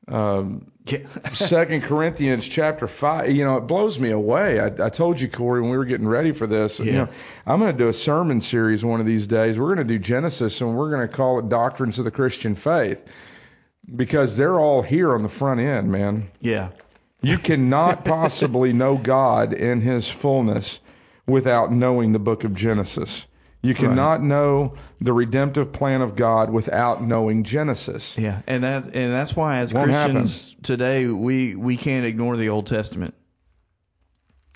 Um. 0.07 0.67
Second 1.33 1.81
Corinthians 1.83 2.47
chapter 2.47 2.87
five. 2.87 3.29
You 3.31 3.43
know, 3.43 3.57
it 3.57 3.61
blows 3.67 3.99
me 3.99 4.11
away. 4.11 4.59
I, 4.59 4.67
I 4.67 4.89
told 4.89 5.19
you, 5.19 5.27
Cory, 5.27 5.59
when 5.61 5.69
we 5.69 5.77
were 5.77 5.83
getting 5.85 6.07
ready 6.07 6.31
for 6.31 6.47
this. 6.47 6.79
You 6.79 6.85
Yeah. 6.85 6.91
know, 6.93 7.09
I'm 7.45 7.59
going 7.59 7.73
to 7.73 7.77
do 7.77 7.89
a 7.89 7.93
sermon 7.93 8.39
series 8.39 8.85
one 8.85 9.01
of 9.01 9.05
these 9.05 9.27
days. 9.27 9.59
We're 9.59 9.75
going 9.75 9.85
to 9.85 9.93
do 9.93 9.99
Genesis, 9.99 10.61
and 10.61 10.77
we're 10.77 10.89
going 10.91 11.05
to 11.05 11.13
call 11.13 11.39
it 11.39 11.49
Doctrines 11.49 11.99
of 11.99 12.05
the 12.05 12.11
Christian 12.11 12.55
Faith, 12.55 13.01
because 13.93 14.37
they're 14.37 14.57
all 14.59 14.81
here 14.81 15.13
on 15.13 15.23
the 15.23 15.29
front 15.29 15.59
end, 15.59 15.91
man. 15.91 16.29
yeah. 16.39 16.69
You 17.21 17.37
cannot 17.39 18.05
possibly 18.05 18.71
know 18.81 18.95
God 18.95 19.51
in 19.51 19.81
His 19.81 20.07
fullness 20.07 20.79
without 21.25 21.71
knowing 21.73 22.11
the 22.13 22.19
book 22.19 22.43
of 22.45 22.53
Genesis. 22.53 23.25
You 23.67 23.73
cannot 23.73 24.23
know 24.23 24.75
the 25.01 25.13
redemptive 25.13 25.71
plan 25.71 26.01
of 26.01 26.15
God 26.15 26.49
without 26.49 27.03
knowing 27.03 27.43
Genesis. 27.43 28.17
Yeah, 28.17 28.41
and 28.47 28.63
that's 28.63 28.87
and 28.87 29.11
that's 29.11 29.35
why 29.35 29.57
as 29.57 29.73
Won't 29.73 29.91
Christians 29.91 30.55
today 30.63 31.07
we 31.07 31.55
we 31.55 31.77
can't 31.77 32.05
ignore 32.05 32.37
the 32.37 32.49
Old 32.49 32.67
Testament 32.67 33.13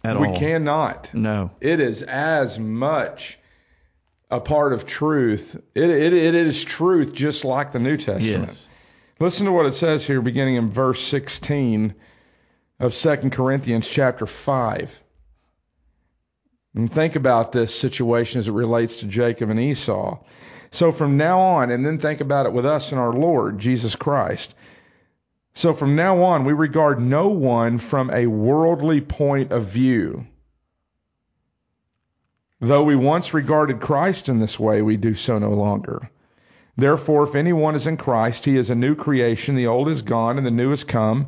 at 0.03 0.15
all. 0.15 0.21
we 0.21 0.27
all. 0.29 0.35
cannot. 0.37 1.13
No. 1.13 1.51
It 1.59 1.79
is 1.79 2.03
as 2.03 2.57
much 2.57 3.37
a 4.29 4.39
part 4.39 4.73
of 4.73 4.85
truth. 4.85 5.61
It, 5.75 5.89
it, 5.89 6.13
it 6.13 6.35
is 6.35 6.63
truth 6.63 7.13
just 7.13 7.43
like 7.43 7.73
the 7.73 7.79
New 7.79 7.97
Testament. 7.97 8.47
Yes. 8.47 8.67
Listen 9.19 9.45
to 9.45 9.51
what 9.51 9.65
it 9.65 9.73
says 9.73 10.07
here 10.07 10.21
beginning 10.21 10.55
in 10.55 10.69
verse 10.69 11.01
16 11.03 11.93
of 12.79 12.93
2 12.95 13.29
Corinthians 13.29 13.87
chapter 13.87 14.25
5. 14.25 14.99
And 16.73 16.89
think 16.89 17.15
about 17.15 17.51
this 17.51 17.73
situation 17.73 18.39
as 18.39 18.47
it 18.47 18.53
relates 18.53 18.97
to 18.97 19.05
Jacob 19.05 19.49
and 19.49 19.59
Esau. 19.59 20.19
So 20.71 20.91
from 20.91 21.17
now 21.17 21.39
on, 21.41 21.69
and 21.69 21.85
then 21.85 21.97
think 21.97 22.21
about 22.21 22.45
it 22.45 22.53
with 22.53 22.65
us 22.65 22.91
and 22.91 22.99
our 22.99 23.11
Lord, 23.11 23.59
Jesus 23.59 23.95
Christ. 23.95 24.53
So 25.53 25.73
from 25.73 25.97
now 25.97 26.23
on, 26.23 26.45
we 26.45 26.53
regard 26.53 27.01
no 27.01 27.27
one 27.29 27.77
from 27.77 28.09
a 28.09 28.27
worldly 28.27 29.01
point 29.01 29.51
of 29.51 29.65
view. 29.65 30.25
Though 32.61 32.83
we 32.83 32.95
once 32.95 33.33
regarded 33.33 33.81
Christ 33.81 34.29
in 34.29 34.39
this 34.39 34.59
way, 34.59 34.81
we 34.81 34.95
do 34.95 35.13
so 35.13 35.39
no 35.39 35.49
longer. 35.49 36.09
Therefore, 36.77 37.23
if 37.23 37.35
anyone 37.35 37.75
is 37.75 37.85
in 37.85 37.97
Christ, 37.97 38.45
he 38.45 38.55
is 38.55 38.69
a 38.69 38.75
new 38.75 38.95
creation. 38.95 39.55
The 39.55 39.67
old 39.67 39.89
is 39.89 40.03
gone 40.03 40.37
and 40.37 40.47
the 40.47 40.51
new 40.51 40.69
has 40.69 40.85
come. 40.85 41.27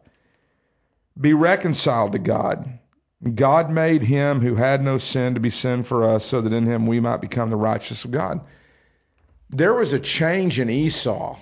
Be 1.19 1.33
reconciled 1.33 2.13
to 2.13 2.19
God. 2.19 2.79
God 3.35 3.69
made 3.69 4.01
him 4.01 4.39
who 4.39 4.55
had 4.55 4.83
no 4.83 4.97
sin 4.97 5.35
to 5.35 5.39
be 5.39 5.51
sin 5.51 5.83
for 5.83 6.09
us, 6.09 6.25
so 6.25 6.41
that 6.41 6.53
in 6.53 6.65
him 6.65 6.87
we 6.87 6.99
might 6.99 7.21
become 7.21 7.49
the 7.49 7.55
righteous 7.55 8.03
of 8.03 8.11
God. 8.11 8.41
There 9.49 9.73
was 9.73 9.93
a 9.93 9.99
change 9.99 10.59
in 10.59 10.69
Esau. 10.69 11.37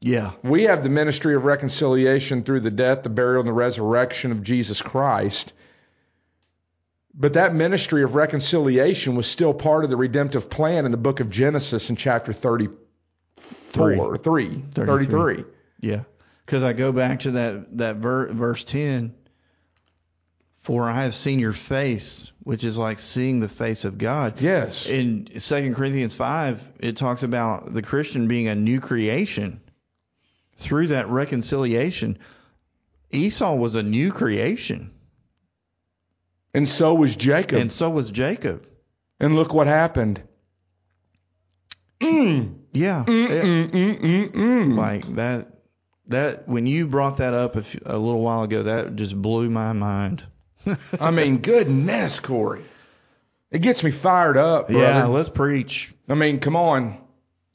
Yeah. 0.00 0.32
We 0.42 0.64
have 0.64 0.82
the 0.82 0.88
ministry 0.88 1.34
of 1.34 1.44
reconciliation 1.44 2.42
through 2.42 2.60
the 2.60 2.70
death, 2.70 3.02
the 3.02 3.10
burial, 3.10 3.40
and 3.40 3.48
the 3.48 3.52
resurrection 3.52 4.32
of 4.32 4.42
Jesus 4.42 4.80
Christ. 4.80 5.52
But 7.12 7.34
that 7.34 7.54
ministry 7.54 8.02
of 8.02 8.14
reconciliation 8.14 9.16
was 9.16 9.26
still 9.26 9.54
part 9.54 9.84
of 9.84 9.90
the 9.90 9.96
redemptive 9.96 10.50
plan 10.50 10.84
in 10.84 10.90
the 10.90 10.96
book 10.96 11.20
of 11.20 11.30
Genesis 11.30 11.88
in 11.90 11.96
chapter 11.96 12.32
34, 12.32 14.16
3, 14.16 14.64
33. 14.74 15.44
Yeah, 15.80 16.02
because 16.46 16.62
I 16.62 16.72
go 16.72 16.92
back 16.92 17.20
to 17.20 17.32
that 17.32 17.76
that 17.78 17.96
ver- 17.96 18.32
verse 18.32 18.64
ten. 18.64 19.14
For 20.60 20.88
I 20.90 21.02
have 21.04 21.14
seen 21.14 21.38
your 21.38 21.52
face, 21.52 22.32
which 22.42 22.64
is 22.64 22.76
like 22.76 22.98
seeing 22.98 23.38
the 23.38 23.48
face 23.48 23.84
of 23.84 23.98
God. 23.98 24.40
Yes. 24.40 24.86
In 24.86 25.38
Second 25.38 25.74
Corinthians 25.76 26.12
five, 26.14 26.60
it 26.80 26.96
talks 26.96 27.22
about 27.22 27.72
the 27.72 27.82
Christian 27.82 28.26
being 28.26 28.48
a 28.48 28.54
new 28.56 28.80
creation. 28.80 29.60
Through 30.58 30.88
that 30.88 31.08
reconciliation, 31.08 32.18
Esau 33.12 33.54
was 33.54 33.74
a 33.76 33.82
new 33.82 34.10
creation, 34.10 34.90
And 36.54 36.68
so 36.68 36.94
was 36.94 37.14
Jacob. 37.14 37.58
and 37.60 37.70
so 37.70 37.90
was 37.90 38.10
Jacob. 38.10 38.66
And 39.20 39.36
look 39.36 39.52
what 39.54 39.66
happened. 39.68 40.20
Mm, 42.00 42.54
Yeah, 42.72 43.04
mm, 43.06 43.28
mm, 43.28 44.00
mm, 44.00 44.30
mm. 44.32 44.76
like 44.76 45.14
that. 45.14 45.55
That 46.08 46.48
when 46.48 46.66
you 46.66 46.86
brought 46.86 47.16
that 47.16 47.34
up 47.34 47.56
a, 47.56 47.62
few, 47.62 47.80
a 47.84 47.98
little 47.98 48.22
while 48.22 48.44
ago, 48.44 48.64
that 48.64 48.96
just 48.96 49.20
blew 49.20 49.50
my 49.50 49.72
mind. 49.72 50.22
I 51.00 51.10
mean, 51.10 51.38
goodness, 51.38 52.20
Cory. 52.20 52.62
It 53.50 53.60
gets 53.60 53.82
me 53.82 53.90
fired 53.90 54.36
up, 54.36 54.68
brother. 54.68 54.84
yeah, 54.84 55.06
let's 55.06 55.28
preach. 55.28 55.92
I 56.08 56.14
mean, 56.14 56.40
come 56.40 56.56
on. 56.56 56.98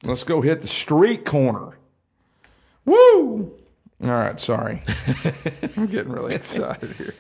Let's 0.04 0.24
go 0.24 0.42
hit 0.42 0.62
the 0.62 0.68
street 0.68 1.26
corner. 1.26 1.78
Woo! 2.86 3.54
All 4.04 4.10
right, 4.10 4.40
sorry. 4.40 4.82
I'm 5.78 5.88
getting 5.88 6.12
really 6.12 6.34
excited 6.34 6.92
here. 6.94 7.14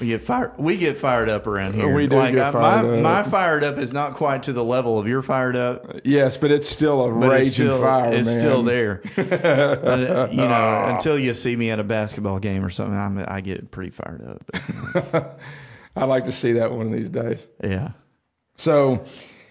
We 0.00 0.08
get 0.08 0.22
fired. 0.22 0.52
We 0.58 0.76
get 0.76 0.98
fired 0.98 1.28
up 1.30 1.46
around 1.46 1.74
here. 1.74 1.92
We 1.94 2.06
do 2.06 2.16
like, 2.16 2.34
get 2.34 2.46
I- 2.46 2.52
fired 2.52 2.86
my, 2.86 2.96
up. 2.96 3.02
My 3.02 3.30
fired 3.30 3.64
up 3.64 3.78
is 3.78 3.92
not 3.92 4.14
quite 4.14 4.42
to 4.44 4.52
the 4.52 4.62
level 4.64 4.98
of 4.98 5.08
your 5.08 5.22
fired 5.22 5.56
up, 5.56 6.00
Yes, 6.04 6.36
but 6.36 6.50
it's 6.50 6.68
still 6.68 7.04
a 7.04 7.18
but 7.18 7.30
raging 7.30 7.46
it's 7.46 7.54
still 7.54 7.80
fire, 7.80 8.12
it's 8.12 8.28
man. 8.28 8.40
still 8.40 8.62
there. 8.62 9.02
Uh, 9.16 10.28
you 10.30 10.36
know, 10.36 10.84
until 10.94 11.18
you 11.18 11.32
see 11.34 11.54
me 11.56 11.70
at 11.70 11.78
a 11.80 11.84
basketball 11.84 12.38
game 12.38 12.64
or 12.64 12.70
something, 12.70 12.96
I'm, 12.96 13.18
I 13.26 13.40
get 13.40 13.70
pretty 13.70 13.90
fired 13.90 14.22
up. 14.26 15.40
I'd 15.96 16.04
like 16.04 16.24
to 16.26 16.32
see 16.32 16.52
that 16.52 16.72
one 16.72 16.86
of 16.86 16.92
these 16.92 17.08
days. 17.08 17.46
yeah. 17.62 17.92
So, 18.58 19.04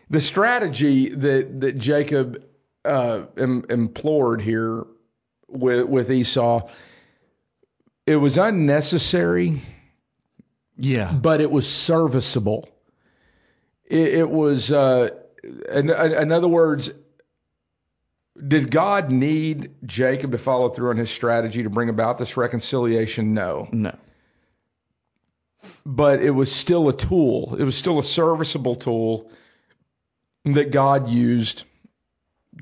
the 0.09 0.21
strategy 0.21 1.09
that 1.09 1.61
that 1.61 1.77
Jacob 1.77 2.43
uh, 2.83 3.23
em- 3.37 3.65
implored 3.69 4.41
here 4.41 4.85
with 5.47 5.87
with 5.89 6.11
Esau, 6.11 6.67
it 8.05 8.15
was 8.17 8.37
unnecessary, 8.37 9.61
Yeah. 10.77 11.11
but 11.13 11.41
it 11.41 11.49
was 11.49 11.67
serviceable. 11.67 12.67
It, 13.85 14.13
it 14.15 14.29
was, 14.29 14.71
uh, 14.71 15.09
in, 15.43 15.89
in 15.89 16.31
other 16.31 16.47
words, 16.47 16.91
did 18.47 18.69
God 18.71 19.11
need 19.11 19.75
Jacob 19.85 20.31
to 20.31 20.37
follow 20.37 20.69
through 20.69 20.89
on 20.89 20.97
his 20.97 21.09
strategy 21.09 21.63
to 21.63 21.69
bring 21.69 21.89
about 21.89 22.17
this 22.17 22.35
reconciliation? 22.35 23.33
No. 23.33 23.69
No. 23.71 23.95
but 25.85 26.21
it 26.21 26.31
was 26.31 26.51
still 26.53 26.89
a 26.89 26.93
tool. 26.93 27.55
It 27.57 27.63
was 27.63 27.75
still 27.77 27.99
a 27.99 28.03
serviceable 28.03 28.75
tool 28.75 29.31
that 30.45 30.71
God 30.71 31.09
used 31.09 31.63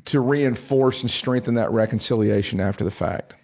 to 0.05 0.19
reinforce 0.19 1.01
and 1.01 1.11
strengthen 1.11 1.55
that 1.55 1.71
reconciliation 1.71 2.59
after 2.59 2.83
the 2.83 2.91
fact. 2.91 3.35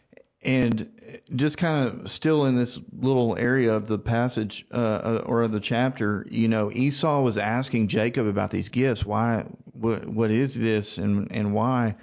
And 0.42 1.22
just 1.36 1.58
kind 1.58 1.88
of 1.88 2.12
still 2.12 2.46
in 2.46 2.56
this 2.56 2.80
little 2.98 3.36
area 3.38 3.74
of 3.74 3.88
the 3.88 4.00
passage 4.00 4.66
uh, 4.72 4.78
uh, 4.78 5.24
or 5.26 5.42
of 5.42 5.52
the 5.52 5.60
chapter, 5.60 6.26
you 6.30 6.48
know, 6.48 6.72
Esau 6.72 7.22
was 7.22 7.38
asking 7.38 7.90
Jacob 7.90 8.26
about 8.26 8.50
these 8.50 8.70
gifts. 8.70 9.06
Why? 9.06 9.46
What? 9.74 10.08
What 10.08 10.32
is 10.32 10.56
this? 10.56 10.98
And 10.98 11.30
and 11.32 11.54
why? 11.54 11.96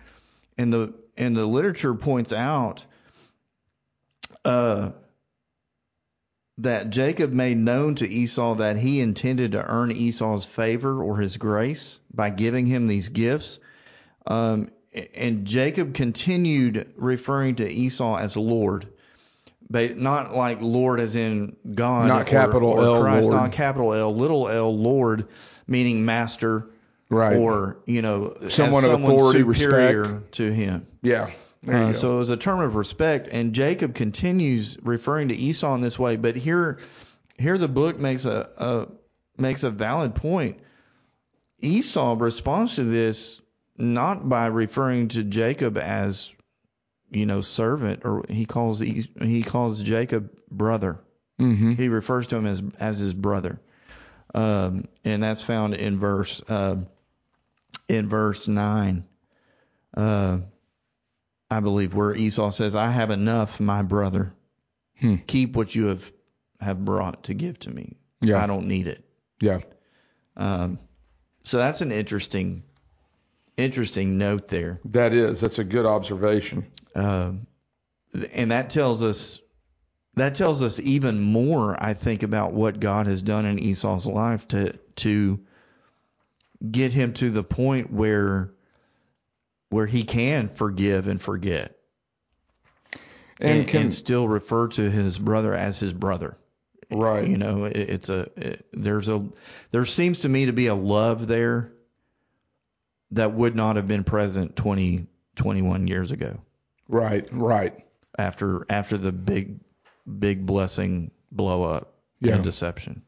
And 0.58 0.70
the 0.70 0.94
and 1.16 1.34
the 1.34 1.46
literature 1.46 1.94
points 1.94 2.32
out 2.32 2.84
uh, 4.44 4.90
that 6.58 6.90
Jacob 6.90 7.32
made 7.32 7.58
known 7.58 7.96
to 7.96 8.08
Esau 8.08 8.56
that 8.56 8.76
he 8.76 9.00
intended 9.00 9.52
to 9.52 9.64
earn 9.64 9.90
Esau's 9.90 10.44
favor 10.44 11.02
or 11.02 11.18
his 11.18 11.36
grace 11.36 11.98
by 12.12 12.30
giving 12.30 12.66
him 12.66 12.86
these 12.86 13.08
gifts. 13.08 13.58
Um, 14.26 14.70
and 15.14 15.44
Jacob 15.46 15.94
continued 15.94 16.92
referring 16.96 17.56
to 17.56 17.68
Esau 17.70 18.16
as 18.16 18.36
Lord, 18.36 18.88
but 19.68 19.96
not 19.98 20.34
like 20.34 20.60
Lord 20.62 21.00
as 21.00 21.16
in 21.16 21.56
God, 21.74 22.08
Not 22.08 22.22
or- 22.22 22.24
capital 22.24 22.70
or 22.70 22.82
L, 22.84 23.00
Christ, 23.02 23.28
Lord. 23.28 23.42
not 23.42 23.52
capital 23.52 23.92
L, 23.92 24.14
little 24.16 24.48
L, 24.48 24.76
Lord, 24.76 25.26
meaning 25.66 26.04
master, 26.04 26.68
Right. 27.08 27.36
or 27.36 27.78
you 27.86 28.02
know, 28.02 28.34
Someone 28.48 28.84
of 28.84 28.90
someone 28.90 29.12
authority, 29.14 29.54
superior 29.54 30.00
respect. 30.02 30.32
to 30.32 30.52
him. 30.52 30.86
Yeah. 31.02 31.30
Uh, 31.68 31.92
so 31.92 32.14
it 32.14 32.18
was 32.18 32.30
a 32.30 32.36
term 32.36 32.60
of 32.60 32.76
respect, 32.76 33.28
and 33.32 33.52
Jacob 33.52 33.94
continues 33.94 34.78
referring 34.82 35.28
to 35.28 35.34
Esau 35.34 35.74
in 35.74 35.80
this 35.80 35.98
way. 35.98 36.14
But 36.16 36.36
here, 36.36 36.78
here 37.38 37.58
the 37.58 37.66
book 37.68 37.98
makes 37.98 38.24
a, 38.24 38.48
a 38.56 38.86
makes 39.40 39.64
a 39.64 39.70
valid 39.70 40.14
point. 40.14 40.58
Esau 41.60 42.16
responds 42.18 42.76
to 42.76 42.84
this 42.84 43.40
not 43.78 44.28
by 44.28 44.46
referring 44.46 45.08
to 45.08 45.22
Jacob 45.22 45.76
as, 45.76 46.32
you 47.10 47.26
know, 47.26 47.40
servant, 47.40 48.02
or 48.04 48.24
he 48.28 48.46
calls 48.46 48.80
he 48.80 49.42
calls 49.42 49.82
Jacob 49.82 50.30
brother. 50.50 51.00
mm-hmm. 51.40 51.74
He 51.74 51.88
refers 51.88 52.28
to 52.28 52.36
him 52.36 52.46
as 52.46 52.62
as 52.78 52.98
his 52.98 53.14
brother, 53.14 53.60
um, 54.34 54.88
and 55.04 55.22
that's 55.22 55.42
found 55.42 55.74
in 55.74 55.98
verse 55.98 56.42
uh, 56.48 56.76
in 57.88 58.08
verse 58.08 58.48
nine. 58.48 59.04
Uh, 59.96 60.38
I 61.50 61.60
believe 61.60 61.94
where 61.94 62.14
Esau 62.14 62.50
says, 62.50 62.74
"I 62.74 62.90
have 62.90 63.10
enough, 63.10 63.60
my 63.60 63.82
brother. 63.82 64.32
Hmm. 65.00 65.16
Keep 65.26 65.56
what 65.56 65.74
you 65.74 65.86
have 65.86 66.10
have 66.60 66.84
brought 66.84 67.24
to 67.24 67.34
give 67.34 67.58
to 67.60 67.70
me. 67.70 67.96
Yeah. 68.22 68.42
I 68.42 68.46
don't 68.46 68.66
need 68.68 68.86
it." 68.86 69.04
Yeah. 69.40 69.60
Um, 70.36 70.78
so 71.44 71.58
that's 71.58 71.80
an 71.80 71.92
interesting 71.92 72.62
interesting 73.56 74.18
note 74.18 74.48
there. 74.48 74.80
That 74.86 75.12
is. 75.12 75.40
That's 75.40 75.58
a 75.58 75.64
good 75.64 75.86
observation. 75.86 76.66
Um, 76.94 77.46
and 78.32 78.50
that 78.50 78.70
tells 78.70 79.02
us 79.02 79.40
that 80.14 80.34
tells 80.34 80.62
us 80.62 80.80
even 80.80 81.20
more, 81.20 81.76
I 81.78 81.92
think, 81.94 82.22
about 82.22 82.52
what 82.54 82.80
God 82.80 83.06
has 83.06 83.20
done 83.20 83.44
in 83.44 83.58
Esau's 83.58 84.06
life 84.06 84.48
to 84.48 84.72
to 84.96 85.40
get 86.70 86.92
him 86.92 87.12
to 87.14 87.30
the 87.30 87.44
point 87.44 87.92
where 87.92 88.50
where 89.68 89.86
he 89.86 90.04
can 90.04 90.48
forgive 90.48 91.06
and 91.06 91.20
forget 91.20 91.76
And, 93.40 93.60
and, 93.60 93.68
can 93.68 93.80
and 93.82 93.92
still 93.92 94.26
refer 94.26 94.68
to 94.68 94.90
his 94.90 95.18
brother 95.18 95.52
as 95.52 95.78
his 95.78 95.92
brother. 95.92 96.38
right. 96.90 97.28
You 97.28 97.36
know, 97.36 97.64
it, 97.64 97.76
it's 97.76 98.08
a 98.08 98.30
it, 98.36 98.66
there's 98.72 99.08
a 99.10 99.26
there 99.70 99.84
seems 99.84 100.20
to 100.20 100.28
me 100.30 100.46
to 100.46 100.52
be 100.52 100.68
a 100.68 100.74
love 100.74 101.26
there 101.26 101.72
that 103.12 103.32
would 103.32 103.54
not 103.54 103.76
have 103.76 103.86
been 103.88 104.04
present 104.04 104.56
20 104.56 105.06
21 105.36 105.86
years 105.86 106.10
ago 106.10 106.38
Right. 106.88 107.28
Right. 107.32 107.84
after 108.18 108.64
after 108.70 108.96
the 108.98 109.12
big 109.12 109.60
big 110.18 110.46
blessing 110.46 111.10
blow 111.32 111.62
up 111.64 111.94
Yeah. 112.20 112.36
and 112.36 112.44
deception. 112.44 113.02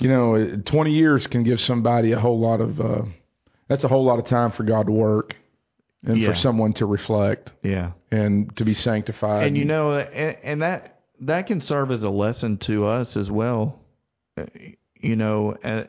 You 0.00 0.08
know, 0.08 0.56
20 0.56 0.90
years 0.92 1.26
can 1.26 1.42
give 1.44 1.60
somebody 1.60 2.12
a 2.12 2.18
whole 2.18 2.40
lot 2.40 2.60
of. 2.60 2.80
Uh, 2.80 3.02
that's 3.68 3.84
a 3.84 3.88
whole 3.88 4.04
lot 4.04 4.18
of 4.18 4.24
time 4.24 4.50
for 4.50 4.64
God 4.64 4.86
to 4.86 4.92
work, 4.92 5.36
and 6.04 6.16
Yeah. 6.18 6.28
for 6.28 6.34
someone 6.34 6.72
to 6.74 6.86
reflect 6.86 7.52
Yeah. 7.62 7.92
and 8.10 8.54
to 8.56 8.64
be 8.64 8.74
sanctified. 8.74 9.46
And 9.46 9.56
you 9.56 9.64
know 9.64 9.92
and, 9.92 10.36
and 10.42 10.62
that 10.62 11.00
that 11.20 11.46
can 11.46 11.60
serve 11.60 11.90
as 11.92 12.02
a 12.02 12.10
lesson 12.10 12.56
to 12.58 12.84
us 12.86 13.16
as 13.16 13.30
well. 13.30 13.78
Uh, 14.36 14.46
You 15.00 15.16
know, 15.16 15.56
uh, 15.64 15.84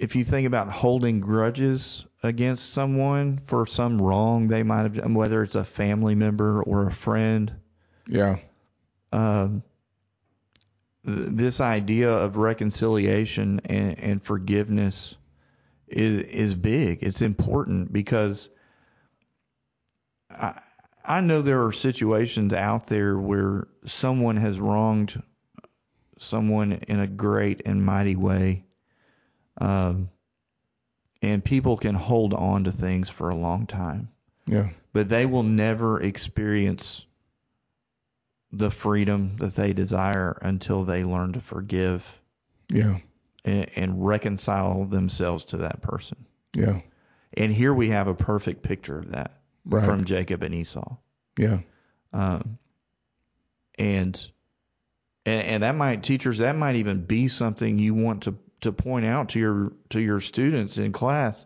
if 0.00 0.16
you 0.16 0.24
think 0.24 0.46
about 0.46 0.70
holding 0.70 1.20
grudges 1.20 2.06
against 2.22 2.72
someone 2.72 3.38
for 3.44 3.66
some 3.66 4.00
wrong 4.00 4.48
they 4.48 4.62
might 4.62 4.82
have 4.82 4.94
done, 4.94 5.12
whether 5.12 5.42
it's 5.42 5.56
a 5.56 5.64
family 5.64 6.14
member 6.14 6.62
or 6.62 6.86
a 6.86 6.92
friend, 6.92 7.52
yeah. 8.08 8.38
um, 9.12 9.62
th- 11.06 11.28
this 11.28 11.60
idea 11.60 12.10
of 12.10 12.38
reconciliation 12.38 13.60
and, 13.66 14.00
and 14.00 14.22
forgiveness 14.22 15.16
is 15.86 16.22
is 16.22 16.54
big. 16.54 17.02
It's 17.02 17.20
important 17.20 17.92
because 17.92 18.48
I 20.30 20.62
I 21.04 21.20
know 21.20 21.42
there 21.42 21.66
are 21.66 21.72
situations 21.72 22.54
out 22.54 22.86
there 22.86 23.18
where 23.18 23.68
someone 23.84 24.38
has 24.38 24.58
wronged 24.58 25.22
someone 26.16 26.72
in 26.72 27.00
a 27.00 27.06
great 27.06 27.62
and 27.66 27.84
mighty 27.84 28.16
way, 28.16 28.64
um, 29.60 30.08
and 31.22 31.44
people 31.44 31.76
can 31.76 31.94
hold 31.94 32.32
on 32.34 32.64
to 32.64 32.72
things 32.72 33.08
for 33.10 33.28
a 33.28 33.36
long 33.36 33.66
time 33.66 34.08
Yeah. 34.46 34.70
but 34.92 35.08
they 35.08 35.26
will 35.26 35.42
never 35.42 36.00
experience 36.00 37.04
the 38.52 38.70
freedom 38.70 39.36
that 39.38 39.54
they 39.54 39.72
desire 39.72 40.36
until 40.42 40.84
they 40.84 41.04
learn 41.04 41.32
to 41.34 41.40
forgive 41.40 42.04
Yeah. 42.68 42.98
and, 43.44 43.70
and 43.76 44.04
reconcile 44.06 44.84
themselves 44.86 45.44
to 45.46 45.58
that 45.58 45.80
person. 45.82 46.24
Yeah. 46.54 46.80
And 47.34 47.52
here 47.52 47.72
we 47.72 47.90
have 47.90 48.08
a 48.08 48.14
perfect 48.14 48.62
picture 48.62 48.98
of 48.98 49.12
that 49.12 49.36
Right. 49.64 49.84
from 49.84 50.04
Jacob 50.04 50.42
and 50.42 50.52
Esau. 50.54 50.96
yeah. 51.38 51.58
Um, 52.12 52.58
and, 53.78 54.26
and 55.24 55.42
and 55.46 55.62
that 55.62 55.76
might 55.76 56.02
teachers 56.02 56.38
that 56.38 56.56
might 56.56 56.74
even 56.76 57.04
be 57.04 57.28
something 57.28 57.78
you 57.78 57.94
want 57.94 58.24
to 58.24 58.34
to 58.62 58.72
point 58.72 59.06
out 59.06 59.30
to 59.30 59.38
your 59.38 59.72
to 59.90 60.00
your 60.00 60.20
students 60.20 60.78
in 60.78 60.92
class. 60.92 61.44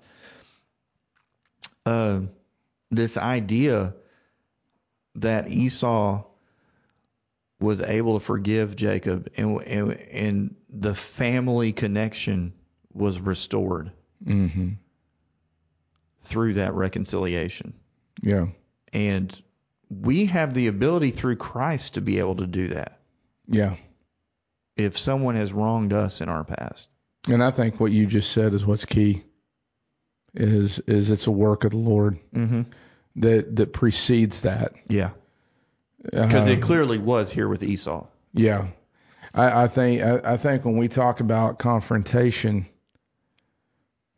Uh, 1.87 2.21
this 2.91 3.17
idea 3.17 3.95
that 5.17 5.49
Esau 5.51 6.25
was 7.61 7.81
able 7.81 8.19
to 8.19 8.25
forgive 8.25 8.75
Jacob 8.77 9.31
and 9.37 9.63
and, 9.63 9.93
and 9.93 10.55
the 10.69 10.95
family 10.95 11.73
connection 11.73 12.53
was 12.93 13.19
restored 13.21 13.91
Mm-hmm. 14.25 14.71
through 16.23 16.55
that 16.55 16.73
reconciliation. 16.73 17.75
Yeah. 18.23 18.47
And 18.95 19.43
we 19.91 20.27
have 20.27 20.55
the 20.55 20.69
ability 20.69 21.11
through 21.11 21.37
Christ 21.37 21.95
to 21.95 22.01
be 22.01 22.19
able 22.21 22.37
to 22.37 22.47
do 22.47 22.69
that 22.69 23.01
Yeah. 23.47 23.77
if 24.77 24.97
someone 24.97 25.35
has 25.37 25.53
wronged 25.53 25.93
us 25.93 26.23
in 26.23 26.31
our 26.31 26.43
past. 26.45 26.89
And 27.29 27.43
I 27.43 27.51
think 27.51 27.81
what 27.81 27.93
you 27.93 28.07
just 28.07 28.33
said 28.33 28.53
is 28.55 28.67
what's 28.67 28.85
key. 28.85 29.25
Is 30.35 30.81
is 30.81 31.11
it's 31.11 31.27
a 31.29 31.31
work 31.31 31.65
of 31.65 31.71
the 31.71 31.77
Lord 31.79 32.19
Mm-hmm. 32.35 32.63
that 33.17 33.57
that 33.57 33.73
precedes 33.73 34.41
that. 34.43 34.73
Yeah. 34.89 35.11
Because 36.03 36.49
Uh, 36.49 36.51
it 36.51 36.61
clearly 36.63 36.99
was 36.99 37.31
here 37.31 37.49
with 37.49 37.63
Esau. 37.63 38.07
Yeah, 38.35 38.67
I, 39.33 39.63
I 39.65 39.69
think 39.69 40.03
I, 40.03 40.33
I 40.33 40.37
think 40.37 40.65
when 40.65 40.77
we 40.77 40.89
talk 40.89 41.21
about 41.21 41.59
confrontation, 41.61 42.67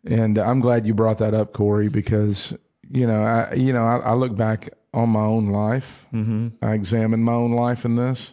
and 0.05 0.39
I'm 0.39 0.61
glad 0.61 0.87
you 0.87 0.95
brought 0.95 1.19
that 1.19 1.35
up, 1.35 1.53
Cory, 1.53 1.89
because 1.91 2.55
you 2.91 3.07
know 3.07 3.23
I 3.23 3.55
you 3.55 3.73
know 3.75 3.85
I, 3.85 3.99
I 3.99 4.13
look 4.15 4.35
back 4.35 4.71
on 4.95 5.11
my 5.11 5.21
own 5.21 5.47
life. 5.49 6.07
Mm-hmm. 6.15 6.49
I 6.63 6.73
examine 6.73 7.23
my 7.23 7.35
own 7.35 7.53
life 7.53 7.85
in 7.85 7.95
this, 7.95 8.33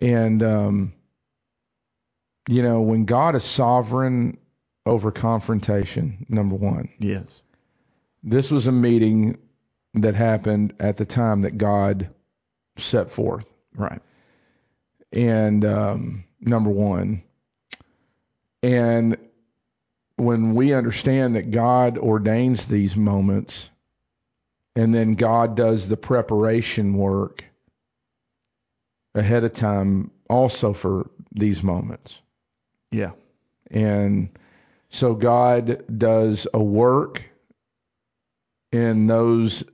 and 0.00 0.42
um, 0.42 0.92
you 2.48 2.62
know 2.62 2.80
when 2.80 3.04
God 3.04 3.34
is 3.36 3.44
sovereign 3.44 4.38
over 4.86 5.10
confrontation, 5.10 6.26
number 6.28 6.56
one, 6.56 6.88
Yes. 6.98 7.40
this 8.22 8.50
was 8.50 8.66
a 8.66 8.72
meeting 8.72 9.38
that 9.94 10.14
happened 10.14 10.74
at 10.80 10.96
the 10.96 11.04
time 11.04 11.42
that 11.42 11.58
God 11.58 12.10
set 12.76 13.10
forth. 13.10 13.46
Right. 13.74 14.00
and 15.12 15.64
um, 15.64 16.24
number 16.40 16.70
one. 16.70 17.22
And 18.62 19.16
when 20.16 20.54
we 20.54 20.74
understand 20.74 21.36
that 21.36 21.50
God 21.50 21.96
ordains 21.98 22.66
these 22.66 22.96
moments, 22.96 23.70
and 24.76 24.94
then 24.94 25.14
God 25.14 25.56
does 25.56 25.88
the 25.88 25.96
preparation 25.96 26.94
work 26.94 27.44
ahead 29.14 29.44
of 29.44 29.52
time 29.52 30.10
also 30.28 30.72
for 30.72 31.08
these 31.32 31.62
moments. 31.62 32.18
Yeah. 32.90 33.12
And 33.70 34.30
so 34.88 35.14
God 35.14 35.84
does 35.96 36.46
a 36.52 36.62
work 36.62 37.22
in 38.72 39.06
those 39.06 39.64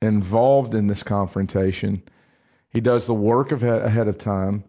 involved 0.00 0.74
in 0.74 0.86
this 0.86 1.02
confrontation. 1.02 2.02
He 2.70 2.80
does 2.80 3.06
the 3.06 3.14
work 3.14 3.52
of 3.52 3.62
ahead 3.62 4.08
of 4.08 4.18
time 4.18 4.64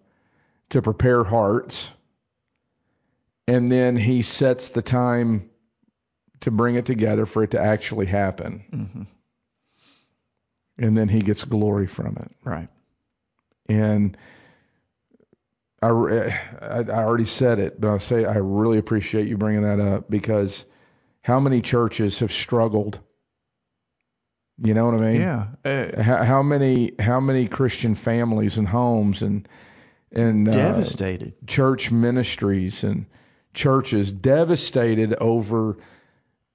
to 0.70 0.82
prepare 0.82 1.24
hearts. 1.24 1.91
And 3.48 3.72
then 3.72 3.96
he 3.96 4.22
sets 4.22 4.70
the 4.70 4.82
time 4.82 5.50
to 6.41 6.52
bring 6.52 6.76
it 6.76 6.86
together 6.86 7.26
for 7.26 7.44
it 7.44 7.52
to 7.52 7.60
actually 7.60 8.06
happen. 8.06 8.63
Mm-hmm. 8.72 9.02
And 10.78 10.98
then 10.98 11.10
he 11.10 11.20
gets 11.20 11.44
glory 11.44 11.88
from 11.88 12.18
it. 12.18 12.32
Right. 12.44 12.70
And 13.68 14.18
I, 15.86 16.39
I, 16.62 16.80
I 16.82 17.04
already 17.04 17.26
said 17.26 17.60
it, 17.60 17.80
but 17.80 17.89
I'll 17.89 18.00
say 18.00 18.26
I 18.26 18.36
really 18.36 18.78
appreciate 18.78 19.28
you 19.28 19.38
bringing 19.38 19.63
that 19.63 19.80
up 19.80 20.10
because 20.10 20.63
how 21.21 21.39
many 21.39 21.62
churches 21.62 22.19
have 22.19 22.32
struggled? 22.32 23.00
You 24.58 24.74
know 24.74 24.86
what 24.86 24.95
I 24.95 24.98
mean? 25.12 25.21
Yeah. 25.21 25.48
Uh, 25.65 26.02
How, 26.02 26.24
how 26.24 26.43
many 26.43 26.93
how 27.00 27.19
many 27.19 27.48
Christian 27.48 27.95
families 27.95 28.58
and 28.58 28.67
homes 28.67 29.21
and 29.21 29.48
and 30.12 30.48
uh, 30.48 30.54
devastated. 30.54 31.34
church 31.45 31.91
ministries 31.91 32.84
and 32.86 33.06
churches 33.54 34.12
devastated 34.12 35.13
over 35.15 35.78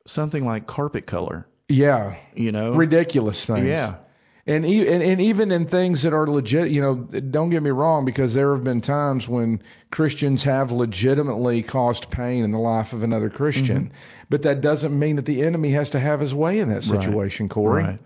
Something 0.07 0.47
like 0.47 0.67
carpet 0.67 1.07
color. 1.07 1.47
yeah 1.69 2.17
You 2.35 2.53
know. 2.53 2.73
ridiculous 2.73 3.45
things. 3.45 3.67
Yeah. 3.67 3.97
And, 4.47 4.65
e- 4.65 4.89
and 4.89 5.03
and 5.03 5.21
even 5.21 5.53
in 5.53 5.67
things 5.67 6.03
that 6.03 6.15
are 6.15 6.27
legit, 6.27 6.71
you 6.71 6.81
know, 6.81 6.95
don't 6.95 7.51
get 7.51 7.63
me 7.63 7.71
wrong, 7.71 8.05
because 8.07 8.33
there 8.33 8.55
have 8.55 8.65
been 8.65 8.81
times 8.81 9.29
when 9.29 9.63
Christians 9.91 10.45
have 10.45 10.73
legitimately 10.73 11.63
caused 11.63 12.11
pain 12.11 12.43
in 12.45 12.51
the 12.51 12.59
life 12.59 12.93
of 12.95 13.03
another 13.03 13.29
Christian, 13.31 13.85
Mm-hmm. 13.87 13.95
but 14.31 14.43
that 14.43 14.61
doesn't 14.63 14.99
mean 14.99 15.17
that 15.17 15.27
the 15.27 15.43
enemy 15.43 15.73
has 15.73 15.91
to 15.91 16.01
have 16.01 16.21
his 16.21 16.35
way 16.35 16.59
in 16.59 16.69
that 16.71 16.87
Right. 16.87 17.03
situation, 17.03 17.49
Cory. 17.51 17.83
Right. 17.83 17.99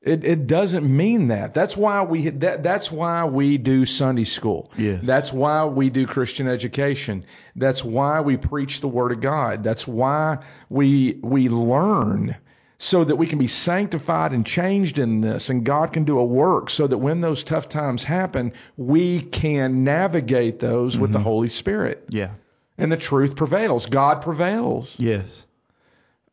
It 0.00 0.24
it 0.24 0.46
doesn't 0.46 0.84
mean 0.96 1.28
that. 1.28 1.54
That's 1.54 1.76
why 1.76 2.02
we 2.02 2.30
that 2.30 2.62
that's 2.62 2.90
why 2.90 3.24
we 3.24 3.58
do 3.58 3.84
Sunday 3.84 4.24
school. 4.24 4.70
Yes. 4.78 5.00
That's 5.04 5.32
why 5.32 5.64
we 5.66 5.90
do 5.90 6.06
Christian 6.06 6.46
education. 6.48 7.24
That's 7.56 7.84
why 7.84 8.20
we 8.20 8.36
preach 8.36 8.80
the 8.80 8.88
word 8.88 9.10
of 9.12 9.20
God. 9.20 9.64
That's 9.64 9.86
why 9.88 10.38
we 10.70 11.18
we 11.22 11.48
learn 11.48 12.36
so 12.80 13.02
that 13.02 13.16
we 13.16 13.26
can 13.26 13.38
be 13.40 13.48
sanctified 13.48 14.32
and 14.32 14.46
changed 14.46 14.98
in 15.00 15.20
this 15.20 15.50
and 15.50 15.64
God 15.64 15.92
can 15.92 16.04
do 16.04 16.18
a 16.18 16.24
work 16.24 16.70
so 16.70 16.86
that 16.86 16.98
when 16.98 17.20
those 17.20 17.42
tough 17.42 17.68
times 17.68 18.04
happen, 18.04 18.52
we 18.76 19.20
can 19.20 19.82
navigate 19.84 20.60
those 20.60 20.96
with 20.96 21.12
the 21.12 21.18
Holy 21.18 21.48
Spirit. 21.48 22.04
Yeah. 22.10 22.30
And 22.78 22.92
the 22.92 22.96
truth 22.96 23.34
prevails. 23.34 23.86
God 23.86 24.22
prevails. 24.22 24.94
Yes. 24.98 25.44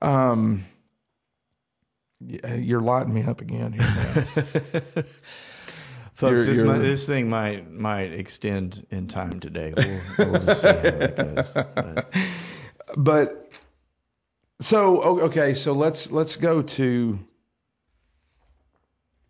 Um 0.01 0.65
you're 2.21 2.81
lighting 2.81 3.13
me 3.13 3.23
up 3.23 3.41
again 3.41 3.73
here. 3.73 3.83
Folks, 6.13 6.21
You're- 6.21 6.45
this, 6.45 6.57
you're- 6.59 6.67
might, 6.69 6.77
this 6.79 7.05
thing 7.07 7.29
might 7.29 7.69
might 7.71 8.13
extend 8.13 8.85
in 8.89 9.07
time 9.07 9.39
today. 9.41 9.73
We'll, 9.75 10.31
we'll 10.31 10.41
just 10.45 10.61
see 10.61 10.67
how 10.67 10.73
it 10.75 11.15
goes. 11.17 11.47
But, 12.97 13.03
but 13.03 13.44
so 14.65 15.01
okay, 15.21 15.53
so 15.53 15.73
let's 15.73 16.11
let's 16.11 16.35
go 16.35 16.61
to 16.61 17.19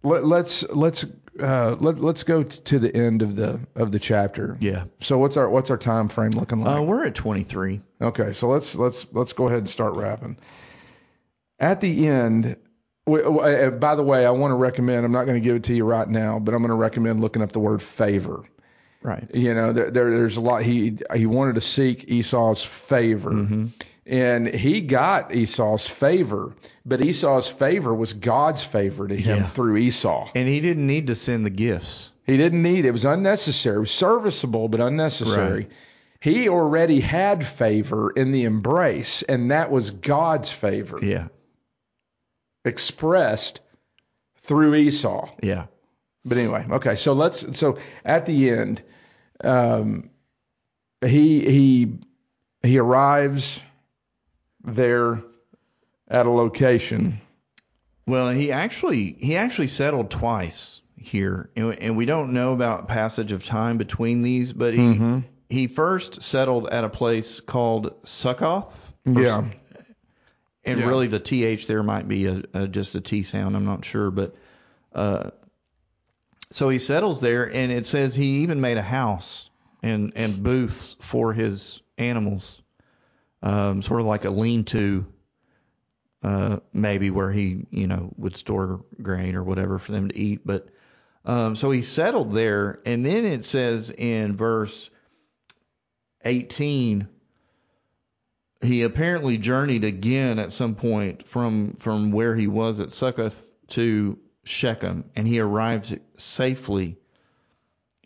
let, 0.03 0.25
let's 0.25 0.63
let's 0.69 1.05
uh, 1.39 1.75
let, 1.79 1.97
let's 1.97 2.23
go 2.23 2.43
t- 2.43 2.61
to 2.61 2.79
the 2.79 2.95
end 2.95 3.21
of 3.21 3.35
the 3.35 3.59
of 3.75 3.91
the 3.91 3.99
chapter. 3.99 4.57
yeah. 4.61 4.85
So 5.01 5.17
what's 5.17 5.35
our 5.37 5.49
what's 5.49 5.69
our 5.69 5.77
time 5.77 6.07
frame 6.09 6.31
looking 6.31 6.61
like? 6.61 6.77
Uh, 6.79 6.83
we're 6.83 7.05
at 7.05 7.15
23. 7.15 7.81
Okay, 8.01 8.31
so 8.33 8.47
let's 8.47 8.75
let's 8.75 9.05
let's 9.11 9.33
go 9.33 9.47
ahead 9.47 9.59
and 9.59 9.69
start 9.69 9.95
wrapping. 9.95 10.37
At 11.59 11.81
the 11.81 12.07
end, 12.07 12.55
w- 13.05 13.23
w- 13.23 13.39
uh, 13.41 13.71
by 13.71 13.95
the 13.95 14.03
way, 14.03 14.25
I 14.25 14.31
want 14.31 14.51
to 14.51 14.55
recommend. 14.55 15.05
I'm 15.05 15.11
not 15.11 15.25
going 15.25 15.41
to 15.41 15.45
give 15.45 15.55
it 15.55 15.63
to 15.65 15.73
you 15.75 15.83
right 15.85 16.07
now, 16.07 16.39
but 16.39 16.53
I'm 16.53 16.61
going 16.61 16.69
to 16.69 16.75
recommend 16.75 17.21
looking 17.21 17.41
up 17.41 17.51
the 17.51 17.59
word 17.59 17.81
favor. 17.81 18.43
Right. 19.01 19.27
You 19.33 19.53
know, 19.53 19.71
there, 19.73 19.91
there 19.91 20.11
there's 20.11 20.37
a 20.37 20.41
lot. 20.41 20.63
He 20.63 20.97
he 21.15 21.25
wanted 21.25 21.55
to 21.55 21.61
seek 21.61 22.05
Esau's 22.09 22.63
favor, 22.63 23.31
Mm-hmm. 23.31 23.65
And 24.05 24.47
he 24.47 24.81
got 24.81 25.33
Esau's 25.33 25.87
favor, 25.87 26.53
but 26.85 27.01
Esau's 27.01 27.47
favor 27.47 27.93
was 27.93 28.13
God's 28.13 28.63
favor 28.63 29.07
to 29.07 29.15
him 29.15 29.37
Yeah. 29.39 29.43
through 29.43 29.77
Esau. 29.77 30.29
And 30.35 30.47
he 30.47 30.61
didn't 30.61 30.85
need 30.87 31.07
to 31.07 31.15
send 31.15 31.45
the 31.45 31.49
gifts. 31.49 32.11
He 32.25 32.37
didn't 32.37 32.61
need 32.63 32.85
it. 32.85 32.89
It 32.89 32.91
was 32.91 33.05
unnecessary. 33.05 33.77
It 33.77 33.79
was 33.79 33.91
serviceable, 33.91 34.67
but 34.67 34.79
unnecessary. 34.81 35.53
Right. 35.63 35.71
He 36.19 36.49
already 36.49 36.99
had 36.99 37.45
favor 37.45 38.09
in 38.11 38.31
the 38.31 38.45
embrace, 38.45 39.21
and 39.23 39.51
that 39.51 39.69
was 39.69 39.91
God's 39.91 40.49
favor 40.51 40.99
Yeah. 41.03 41.27
expressed 42.63 43.61
through 44.41 44.75
Esau. 44.75 45.29
Yeah. 45.43 45.65
But 46.23 46.37
anyway, 46.39 46.65
okay. 46.71 46.95
So 46.95 47.13
let's. 47.13 47.57
So 47.57 47.77
at 48.03 48.25
the 48.25 48.49
end, 48.49 48.81
um, 49.43 50.09
he 51.05 51.41
he 51.45 51.97
he 52.63 52.79
arrives 52.79 53.59
there 54.65 55.21
at 56.07 56.25
a 56.25 56.29
location. 56.29 57.21
Well, 58.07 58.29
he 58.29 58.51
actually 58.51 59.15
he 59.19 59.35
actually 59.35 59.67
settled 59.67 60.11
twice 60.11 60.81
here, 60.97 61.49
and, 61.55 61.73
and 61.79 61.97
we 61.97 62.05
don't 62.05 62.33
know 62.33 62.53
about 62.53 62.87
passage 62.87 63.31
of 63.31 63.43
time 63.43 63.77
between 63.77 64.21
these, 64.21 64.53
but 64.53 64.73
he 64.73 64.79
Mm-hmm. 64.81 65.19
he 65.49 65.67
first 65.67 66.21
settled 66.21 66.69
at 66.69 66.83
a 66.83 66.89
place 66.89 67.39
called 67.39 67.93
Succoth. 68.03 68.93
Yeah. 69.05 69.45
and 70.63 70.79
Yeah. 70.79 70.85
really 70.87 71.07
the 71.07 71.19
th 71.19 71.67
there 71.67 71.83
might 71.83 72.07
be 72.07 72.25
a, 72.25 72.41
a 72.53 72.67
just 72.67 72.95
a 72.95 73.01
t 73.01 73.23
sound. 73.23 73.55
I'm 73.55 73.65
not 73.65 73.85
sure, 73.85 74.11
but 74.11 74.35
uh, 74.93 75.31
so 76.51 76.69
he 76.69 76.79
settles 76.79 77.21
there, 77.21 77.51
and 77.51 77.71
it 77.71 77.85
says 77.85 78.15
he 78.15 78.41
even 78.43 78.61
made 78.61 78.77
a 78.77 78.83
house 78.83 79.49
and 79.83 80.13
and 80.15 80.41
booths 80.43 80.95
for 81.01 81.33
his 81.33 81.81
animals, 81.97 82.61
um, 83.41 83.81
sort 83.81 84.01
of 84.01 84.05
like 84.05 84.25
a 84.25 84.29
lean-to, 84.29 85.05
uh, 86.23 86.59
maybe 86.73 87.11
where 87.11 87.31
he 87.31 87.65
you 87.69 87.87
know 87.87 88.13
would 88.17 88.35
store 88.35 88.85
grain 89.01 89.35
or 89.35 89.43
whatever 89.43 89.79
for 89.79 89.91
them 89.91 90.09
to 90.09 90.17
eat. 90.17 90.41
But 90.45 90.67
um, 91.25 91.55
so 91.55 91.71
he 91.71 91.81
settled 91.81 92.33
there, 92.33 92.79
and 92.85 93.05
then 93.05 93.25
it 93.25 93.45
says 93.45 93.89
in 93.89 94.35
verse 94.35 94.89
18 96.23 97.07
he 98.61 98.81
apparently 98.83 99.37
journeyed 99.37 99.83
again 99.83 100.39
at 100.39 100.51
some 100.51 100.75
point 100.75 101.27
from 101.27 101.73
from 101.73 102.11
where 102.11 102.35
he 102.35 102.47
was 102.47 102.79
at 102.79 102.91
Succoth 102.91 103.51
to 103.69 104.17
Shechem, 104.43 105.05
and 105.15 105.27
he 105.27 105.39
arrived 105.39 105.99
safely 106.17 106.97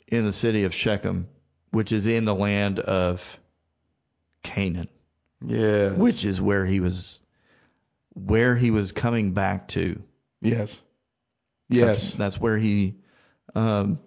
in 0.07 0.25
the 0.25 0.33
city 0.33 0.63
of 0.63 0.73
Shechem, 0.73 1.27
which 1.71 1.91
is 1.91 2.07
in 2.07 2.25
the 2.25 2.35
land 2.35 2.79
of 2.79 3.39
Canaan, 4.43 4.89
Yes. 5.45 5.95
which 5.97 6.25
is 6.25 6.41
where 6.41 6.65
he 6.65 6.79
was 6.79 7.21
where 8.13 8.55
he 8.55 8.71
was 8.71 8.91
coming 8.91 9.31
back 9.33 9.69
to. 9.69 10.01
Yes. 10.41 10.75
Yes. 11.69 12.13
that's 12.13 12.39
where 12.39 12.57
he, 12.57 12.95
um, 13.55 13.99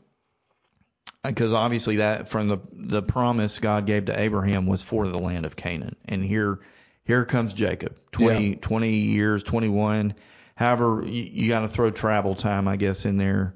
because 1.25 1.53
obviously 1.53 1.97
that 1.97 2.29
from 2.29 2.49
the 2.49 2.59
the 2.73 3.03
promise 3.03 3.59
God 3.61 3.87
gave 3.87 4.07
to 4.07 4.21
Abraham 4.21 4.67
was 4.67 4.83
for 4.83 5.07
the 5.07 5.19
land 5.19 5.47
of 5.47 5.55
Canaan, 5.57 5.97
and 6.07 6.23
here 6.25 6.61
here 7.05 7.25
comes 7.25 7.55
Jacob, 7.55 7.97
20, 8.13 8.49
Yeah. 8.51 8.55
20 8.61 8.91
years, 8.91 9.43
21. 9.43 10.15
However, 10.55 11.03
you, 11.07 11.23
you 11.23 11.49
got 11.49 11.61
to 11.61 11.69
throw 11.69 11.91
travel 11.91 12.35
time, 12.35 12.69
I 12.69 12.77
guess, 12.77 13.05
in 13.05 13.17
there 13.17 13.55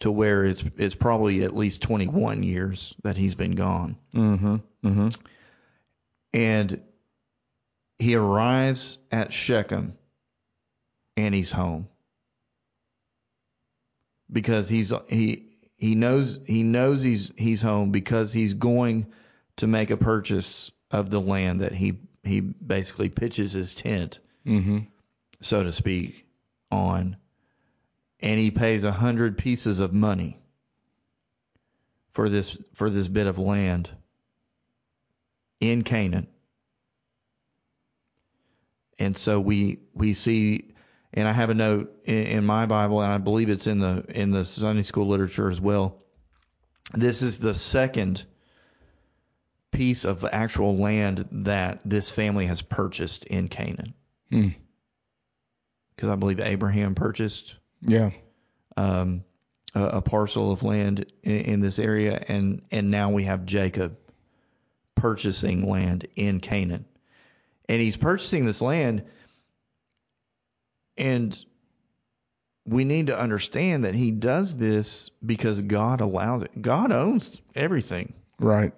to 0.00 0.10
where 0.10 0.44
it's 0.44 0.64
it's 0.76 0.94
probably 0.94 1.42
at 1.44 1.54
least 1.54 1.82
21 1.82 2.42
years 2.42 2.94
that 3.02 3.16
he's 3.16 3.34
been 3.34 3.52
gone. 3.54 3.96
Mm-hmm. 4.14 4.56
Mm-hmm. 4.84 5.08
And 6.32 6.82
he 7.98 8.14
arrives 8.14 8.98
at 9.10 9.32
Shechem 9.32 9.96
and 11.16 11.34
he's 11.34 11.50
home. 11.50 11.88
Because 14.32 14.68
he's 14.68 14.92
he 15.08 15.50
he 15.76 15.94
knows 15.94 16.40
he 16.46 16.62
knows 16.62 17.02
he's 17.02 17.32
he's 17.36 17.62
home 17.62 17.90
because 17.90 18.32
he's 18.32 18.54
going 18.54 19.06
to 19.56 19.66
make 19.66 19.90
a 19.90 19.96
purchase 19.96 20.70
of 20.90 21.10
the 21.10 21.20
land 21.20 21.62
that 21.62 21.72
he 21.72 21.98
he 22.22 22.40
basically 22.40 23.08
pitches 23.08 23.52
his 23.52 23.74
tent, 23.74 24.18
Mm-hmm. 24.46 24.80
so 25.40 25.62
to 25.62 25.72
speak, 25.72 26.26
on 26.70 27.16
and 28.20 28.38
he 28.38 28.50
pays 28.50 28.84
a 28.84 28.92
hundred 28.92 29.38
pieces 29.38 29.80
of 29.80 29.92
money 29.92 30.38
for 32.12 32.28
this 32.28 32.56
for 32.74 32.90
this 32.90 33.08
bit 33.08 33.26
of 33.26 33.38
land 33.38 33.90
in 35.60 35.82
Canaan. 35.82 36.26
And 38.98 39.16
so 39.16 39.40
we 39.40 39.78
we 39.94 40.12
see, 40.14 40.74
and 41.14 41.26
I 41.26 41.32
have 41.32 41.50
a 41.50 41.54
note 41.54 41.92
in, 42.04 42.18
in 42.26 42.44
my 42.44 42.66
Bible, 42.66 43.00
and 43.00 43.10
I 43.12 43.18
believe 43.18 43.48
it's 43.48 43.66
in 43.66 43.78
the 43.78 44.04
in 44.08 44.30
the 44.30 44.44
Sunday 44.44 44.82
school 44.82 45.06
literature 45.08 45.48
as 45.48 45.60
well. 45.60 46.02
This 46.92 47.22
is 47.22 47.38
the 47.38 47.54
second 47.54 48.24
piece 49.70 50.04
of 50.04 50.24
actual 50.30 50.76
land 50.76 51.28
that 51.30 51.80
this 51.84 52.10
family 52.10 52.46
has 52.46 52.60
purchased 52.60 53.24
in 53.26 53.48
Canaan, 53.48 53.94
Hmm. 54.28 54.48
because 55.94 56.08
I 56.10 56.16
believe 56.16 56.40
Abraham 56.40 56.94
purchased 56.94 57.54
Yeah. 57.80 58.10
um, 58.76 59.24
a, 59.74 59.84
a 59.84 60.02
parcel 60.02 60.50
of 60.52 60.62
land 60.62 61.06
in, 61.22 61.36
in 61.36 61.60
this 61.60 61.78
area, 61.78 62.22
and 62.28 62.62
and 62.70 62.90
now 62.90 63.10
we 63.10 63.24
have 63.24 63.46
Jacob 63.46 63.96
purchasing 65.00 65.68
land 65.68 66.06
in 66.16 66.40
Canaan, 66.40 66.84
and 67.68 67.80
he's 67.80 67.96
purchasing 67.96 68.44
this 68.44 68.60
land, 68.60 69.04
and 70.96 71.44
we 72.66 72.84
need 72.84 73.08
to 73.08 73.18
understand 73.18 73.84
that 73.84 73.94
he 73.94 74.10
does 74.10 74.56
this 74.56 75.10
because 75.24 75.62
God 75.62 76.00
allows 76.00 76.42
it. 76.42 76.60
God 76.62 76.92
owns 76.92 77.40
everything, 77.54 78.12
Right. 78.38 78.72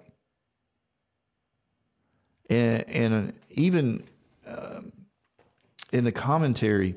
and 2.49 2.83
and 2.89 3.33
even 3.51 4.03
um, 4.47 4.91
in 5.91 6.03
the 6.05 6.11
commentary. 6.11 6.95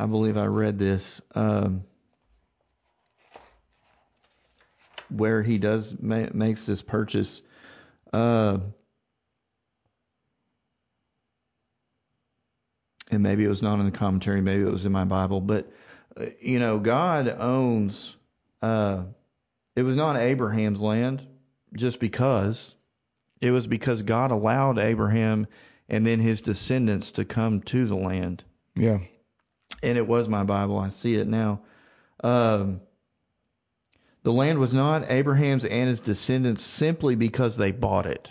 I 0.00 0.06
believe 0.06 0.36
I 0.36 0.46
read 0.46 0.78
this 0.78 1.20
um, 1.34 1.82
where 5.10 5.42
he 5.42 5.58
does 5.58 5.96
ma- 6.00 6.28
makes 6.32 6.66
this 6.66 6.82
purchase. 6.82 7.42
Uh, 8.12 8.58
and 13.10 13.22
maybe 13.22 13.44
it 13.44 13.48
was 13.48 13.62
not 13.62 13.78
in 13.80 13.86
the 13.86 13.90
commentary, 13.90 14.40
maybe 14.40 14.62
it 14.62 14.70
was 14.70 14.86
in 14.86 14.92
my 14.92 15.04
Bible, 15.04 15.40
but 15.40 15.70
uh, 16.16 16.26
you 16.40 16.58
know, 16.58 16.78
God 16.78 17.28
owns. 17.28 18.14
Uh, 18.60 19.04
it 19.76 19.82
was 19.82 19.96
not 19.96 20.16
Abraham's 20.16 20.80
land 20.80 21.26
just 21.74 22.00
because. 22.00 22.74
It 23.40 23.52
was 23.52 23.66
because 23.68 24.02
God 24.02 24.32
allowed 24.32 24.78
Abraham 24.78 25.46
and 25.88 26.04
then 26.04 26.18
his 26.18 26.40
descendants 26.40 27.12
to 27.12 27.24
come 27.24 27.60
to 27.62 27.86
the 27.86 27.94
land 27.94 28.42
Yeah. 28.74 28.98
and 29.82 29.96
it 29.96 30.06
was 30.06 30.28
my 30.28 30.42
Bible. 30.42 30.78
I 30.78 30.88
see 30.88 31.14
it 31.14 31.28
now. 31.28 31.60
Um, 32.24 32.80
the 34.28 34.34
land 34.34 34.58
was 34.58 34.74
not 34.74 35.10
Abraham's 35.10 35.64
and 35.64 35.88
his 35.88 36.00
descendants 36.00 36.62
simply 36.62 37.14
because 37.14 37.56
they 37.56 37.72
bought 37.72 38.04
it. 38.04 38.30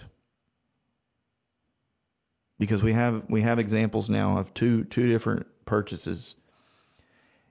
Because 2.59 2.83
we 2.83 2.93
have 2.93 3.23
we 3.31 3.41
have 3.41 3.57
examples 3.57 4.07
now 4.07 4.37
of 4.37 4.53
two 4.53 4.83
two 4.83 5.07
different 5.11 5.47
purchases. 5.65 6.35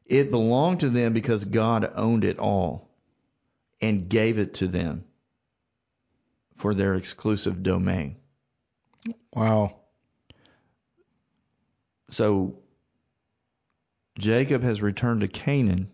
It 0.04 0.30
belonged 0.30 0.78
to 0.78 0.90
them 0.90 1.12
because 1.12 1.44
God 1.44 1.90
owned 1.96 2.22
it 2.22 2.38
all 2.38 2.88
and 3.80 4.08
gave 4.08 4.38
it 4.38 4.54
to 4.54 4.68
them 4.68 5.06
for 6.54 6.72
their 6.72 6.94
exclusive 6.94 7.64
domain. 7.64 8.14
Wow. 9.34 9.74
So 12.10 12.60
Jacob 14.16 14.62
has 14.62 14.80
returned 14.80 15.22
to 15.22 15.26
Canaan. 15.26 15.90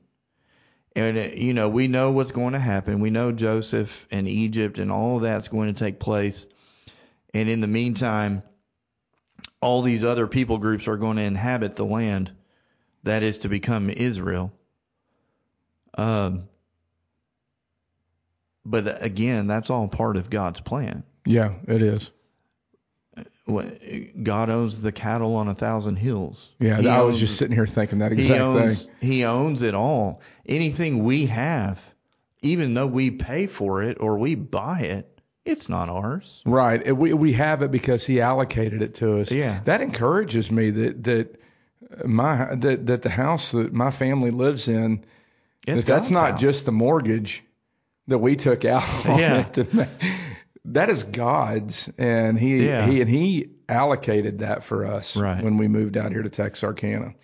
And, 0.95 1.19
uh, 1.19 1.29
you 1.35 1.55
know, 1.55 1.69
we 1.69 1.89
know 1.89 2.13
what's 2.13 2.33
going 2.33 2.53
to 2.53 2.59
happen. 2.59 3.01
We 3.01 3.11
know 3.11 3.33
Joseph 3.33 4.07
and 4.11 4.29
Egypt 4.29 4.79
and 4.79 4.93
all 4.93 5.17
of 5.17 5.23
that's 5.23 5.49
going 5.49 5.73
to 5.73 5.79
take 5.79 5.99
place. 5.99 6.47
And 7.33 7.49
in 7.49 7.61
the 7.61 7.67
meantime, 7.67 8.43
all 9.61 9.83
these 9.83 10.05
other 10.05 10.27
people 10.27 10.59
groups 10.59 10.89
are 10.89 10.97
going 10.97 11.17
to 11.17 11.23
inhabit 11.23 11.77
the 11.77 11.85
land 11.85 12.33
that 13.05 13.23
is 13.23 13.39
to 13.39 13.49
become 13.49 13.89
Israel. 13.91 14.53
Um, 15.95 16.49
but 18.65 19.03
again, 19.03 19.47
that's 19.47 19.71
all 19.71 19.89
part 19.89 20.17
of 20.17 20.31
God's 20.31 20.61
plan. 20.61 21.05
Yeah, 21.25 21.55
it 21.67 21.83
is. 21.83 22.11
What- 23.45 24.23
God 24.23 24.51
owns 24.51 24.81
the 24.81 24.93
cattle 24.93 25.35
on 25.37 25.49
a 25.49 25.55
thousand 25.55 25.97
hills. 25.97 26.53
Yeah, 26.61 26.81
He 26.81 26.89
I 26.89 27.01
was 27.03 27.19
just 27.19 27.37
sitting 27.37 27.57
here 27.57 27.67
thinking 27.67 27.99
that 27.99 28.13
he 28.13 28.19
exact 28.21 28.41
owns 28.41 28.87
thing. 28.87 29.09
he 29.11 29.25
owns 29.25 29.63
it 29.63 29.75
all. 29.75 30.21
Anything 30.47 31.03
we 31.05 31.27
have, 31.27 31.81
even 32.43 32.75
though 32.75 32.87
we 32.87 33.11
pay 33.11 33.47
for 33.49 33.83
it 33.83 33.99
or 34.01 34.17
we 34.19 34.37
buy 34.37 34.81
it, 34.81 35.09
it's 35.45 35.69
not 35.69 35.89
ours. 35.89 36.41
Right. 36.47 36.97
We 36.97 37.15
we 37.15 37.33
have 37.33 37.63
it 37.63 37.73
because 37.73 38.07
he 38.07 38.21
allocated 38.21 38.81
it 38.81 38.95
to 38.97 39.19
us. 39.21 39.33
Yeah. 39.33 39.59
That 39.65 39.81
encourages 39.81 40.53
me 40.53 40.71
that 40.71 41.03
that 41.05 41.41
my 42.07 42.55
that 42.55 42.87
that 42.87 43.03
the 43.03 43.11
house 43.11 43.51
that 43.51 43.73
my 43.73 43.91
family 43.91 44.31
lives 44.31 44.69
in 44.69 45.05
that 45.67 45.85
that's 45.85 46.11
not 46.11 46.33
house. 46.33 46.41
just 46.41 46.65
the 46.67 46.73
mortgage 46.73 47.43
that 48.07 48.19
we 48.19 48.37
took 48.37 48.65
out 48.65 48.85
Yeah. 49.05 49.47
it. 49.57 49.89
That 50.67 50.91
is 50.91 51.03
God's, 51.03 51.91
and 51.99 52.39
he 52.39 52.67
Yeah. 52.67 52.87
he 52.87 53.01
and 53.01 53.11
he 53.11 53.51
allocated 53.69 54.41
that 54.41 54.63
for 54.65 54.87
us 54.87 55.17
Right. 55.17 55.43
when 55.43 55.57
we 55.57 55.67
moved 55.69 55.97
out 55.97 56.13
here 56.13 56.23
to 56.23 56.29
Texarkana. 56.29 57.15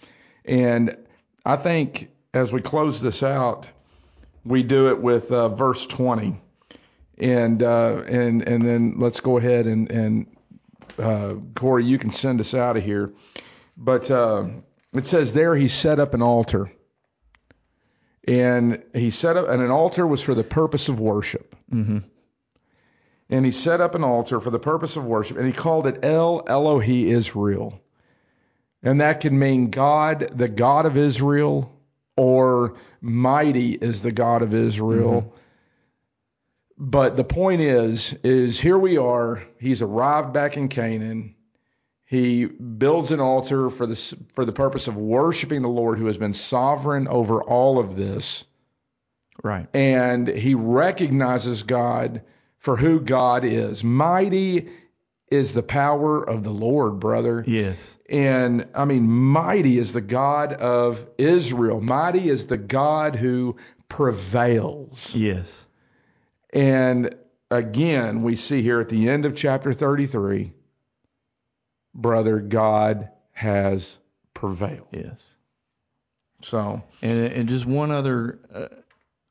And 0.44 0.96
I 1.44 1.56
think 1.56 2.08
as 2.34 2.52
we 2.52 2.60
close 2.60 3.00
this 3.00 3.22
out, 3.22 3.70
we 4.44 4.62
do 4.62 4.88
it 4.90 5.00
with 5.00 5.30
uh, 5.30 5.50
verse 5.50 5.86
20, 5.86 6.40
and 7.18 7.62
uh, 7.62 8.02
and 8.08 8.42
and 8.42 8.62
then 8.64 8.94
let's 8.98 9.20
go 9.20 9.36
ahead 9.38 9.66
and 9.66 9.90
and 9.90 10.26
uh, 10.98 11.34
Cory, 11.54 11.84
you 11.84 11.98
can 11.98 12.10
send 12.10 12.40
us 12.40 12.54
out 12.54 12.76
of 12.76 12.82
here. 12.84 13.12
But 13.76 14.10
uh, 14.10 14.46
it 14.92 15.06
says 15.06 15.32
there 15.32 15.54
he 15.54 15.68
set 15.68 16.00
up 16.00 16.12
an 16.14 16.22
altar. 16.22 16.72
And 18.26 18.82
he 18.92 19.10
set 19.10 19.36
up, 19.36 19.48
and 19.48 19.62
an 19.62 19.70
altar 19.70 20.06
was 20.06 20.20
for 20.22 20.34
the 20.34 20.44
purpose 20.44 20.88
of 20.88 21.00
worship. 21.00 21.54
Mhm. 21.72 22.02
And 23.30 23.44
he 23.44 23.50
set 23.50 23.80
up 23.80 23.94
an 23.94 24.04
altar 24.04 24.40
for 24.40 24.50
the 24.50 24.58
purpose 24.58 24.96
of 24.96 25.04
worship, 25.04 25.36
and 25.36 25.46
he 25.46 25.52
called 25.52 25.86
it 25.86 26.04
El 26.04 26.42
Elohi 26.44 27.06
Israel. 27.06 27.80
And 28.82 29.00
that 29.00 29.20
can 29.20 29.38
mean 29.38 29.70
God, 29.70 30.30
the 30.32 30.48
God 30.48 30.86
of 30.86 30.96
Israel, 30.96 31.74
or 32.16 32.76
mighty 33.00 33.72
is 33.72 34.02
the 34.02 34.12
God 34.12 34.42
of 34.42 34.54
Israel. 34.54 35.22
Mm-hmm. 35.22 36.90
but 36.90 37.16
the 37.16 37.24
point 37.24 37.60
is, 37.60 38.14
is 38.24 38.60
here 38.60 38.78
we 38.78 38.98
are. 38.98 39.42
He's 39.60 39.82
arrived 39.82 40.32
back 40.32 40.56
in 40.56 40.68
Canaan. 40.68 41.34
He 42.04 42.46
builds 42.46 43.12
an 43.12 43.20
altar 43.20 43.68
for 43.68 43.86
the 43.86 43.96
for 44.32 44.44
the 44.46 44.52
purpose 44.52 44.88
of 44.88 44.96
worshiping 44.96 45.60
the 45.60 45.68
Lord, 45.68 45.98
who 45.98 46.06
has 46.06 46.16
been 46.16 46.32
sovereign 46.32 47.06
over 47.06 47.42
all 47.42 47.78
of 47.78 47.94
this. 47.94 48.44
Right. 49.42 49.68
And 49.74 50.26
he 50.26 50.54
recognizes 50.54 51.64
God 51.64 52.22
for 52.68 52.76
who 52.76 53.00
God 53.00 53.46
is. 53.46 53.82
Mighty 53.82 54.68
is 55.30 55.54
the 55.54 55.62
power 55.62 56.22
of 56.22 56.44
the 56.44 56.50
Lord, 56.50 57.00
brother. 57.00 57.42
Yes. 57.46 57.78
And 58.10 58.68
I 58.74 58.84
mean, 58.84 59.08
mighty 59.08 59.78
is 59.78 59.94
the 59.94 60.02
God 60.02 60.52
of 60.52 61.06
Israel. 61.16 61.80
Mighty 61.80 62.28
is 62.28 62.46
the 62.46 62.58
God 62.58 63.16
who 63.16 63.56
prevails. 63.88 65.14
Yes. 65.14 65.66
And 66.52 67.14
again, 67.50 68.22
we 68.22 68.36
see 68.36 68.60
here 68.60 68.80
at 68.80 68.90
the 68.90 69.08
end 69.08 69.24
of 69.24 69.34
chapter 69.34 69.72
33, 69.72 70.52
brother, 71.94 72.38
God 72.38 73.08
has 73.32 73.96
prevailed. 74.34 74.88
Yes. 74.92 75.26
So, 76.42 76.82
And 77.00 77.32
and 77.32 77.48
just 77.48 77.64
one 77.64 77.90
other, 77.90 78.38
uh, 78.54 78.66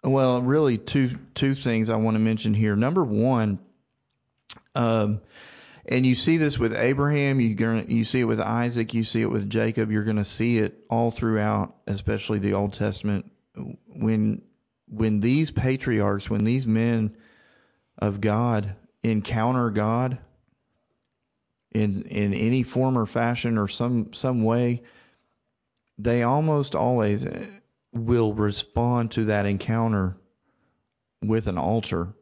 well, 0.03 0.41
really 0.41 0.77
two 0.77 1.17
two 1.33 1.55
things 1.55 1.89
I 1.89 1.97
want 1.97 2.15
to 2.15 2.19
mention 2.19 2.53
here. 2.53 2.75
Number 2.75 3.03
one, 3.03 3.60
um, 4.75 5.21
and 5.86 6.05
you 6.05 6.15
see 6.15 6.38
this 6.38 6.60
with 6.60 6.75
Abraham, 6.75 7.39
you 7.39 7.55
you 7.88 8.03
see 8.03 8.19
it 8.19 8.25
with 8.25 8.39
Isaac, 8.39 8.93
you 8.93 9.03
see 9.03 9.21
it 9.21 9.31
with 9.31 9.49
Jacob. 9.49 9.91
You're 9.91 10.03
going 10.03 10.17
to 10.17 10.23
see 10.23 10.57
it 10.60 10.83
all 10.89 11.12
throughout, 11.12 11.75
especially 11.88 12.39
the 12.39 12.53
Old 12.53 12.73
Testament. 12.73 13.31
When 13.88 14.41
when 14.89 15.19
these 15.19 15.51
patriarchs, 15.51 16.29
when 16.29 16.43
these 16.43 16.67
men 16.67 17.15
of 17.97 18.21
God 18.21 18.75
encounter 19.03 19.69
God 19.69 20.19
in 21.71 22.03
in 22.03 22.33
any 22.33 22.63
form 22.63 22.97
or 22.97 23.05
fashion 23.05 23.57
or 23.57 23.67
some 23.67 24.13
some 24.13 24.43
way, 24.43 24.83
they 25.97 26.23
almost 26.23 26.75
always 26.75 27.25
will 27.97 28.33
respond 28.33 29.12
to 29.12 29.25
that 29.25 29.45
encounter 29.45 30.17
with 31.21 31.47
an 31.47 31.57
altar 31.57 32.13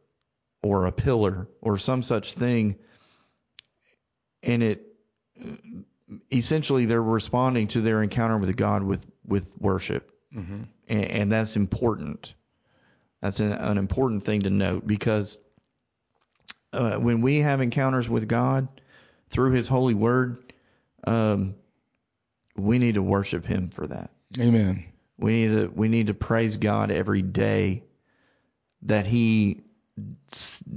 or 0.62 0.86
a 0.86 0.92
pillar 0.92 1.48
or 1.60 1.78
some 1.78 2.02
such 2.02 2.32
thing 2.32 2.76
and 4.42 4.62
it 4.62 4.82
essentially 6.32 6.86
they're 6.86 7.02
responding 7.02 7.68
to 7.68 7.80
their 7.80 8.02
encounter 8.02 8.38
with 8.38 8.56
God 8.56 8.82
with 8.82 9.04
with 9.26 9.52
worship 9.58 10.10
mm-hmm. 10.34 10.62
and, 10.88 11.04
and 11.04 11.32
that's 11.32 11.56
important 11.56 12.34
that's 13.20 13.40
an, 13.40 13.52
an 13.52 13.78
important 13.78 14.24
thing 14.24 14.42
to 14.42 14.50
note 14.50 14.86
because 14.86 15.38
uh, 16.72 16.96
when 16.96 17.22
we 17.22 17.38
have 17.38 17.60
encounters 17.60 18.08
with 18.08 18.28
God 18.28 18.68
through 19.30 19.52
His 19.52 19.66
holy 19.66 19.94
Word, 19.94 20.52
um, 21.04 21.54
we 22.56 22.78
need 22.78 22.94
to 22.94 23.02
worship 23.02 23.46
Him 23.46 23.70
for 23.70 23.86
that. 23.86 24.10
Amen. 24.38 24.84
We 25.18 25.32
need 25.32 25.54
to 25.54 25.66
we 25.68 25.88
need 25.88 26.08
to 26.08 26.14
praise 26.14 26.56
God 26.56 26.90
every 26.90 27.22
day 27.22 27.84
that 28.82 29.06
He 29.06 29.62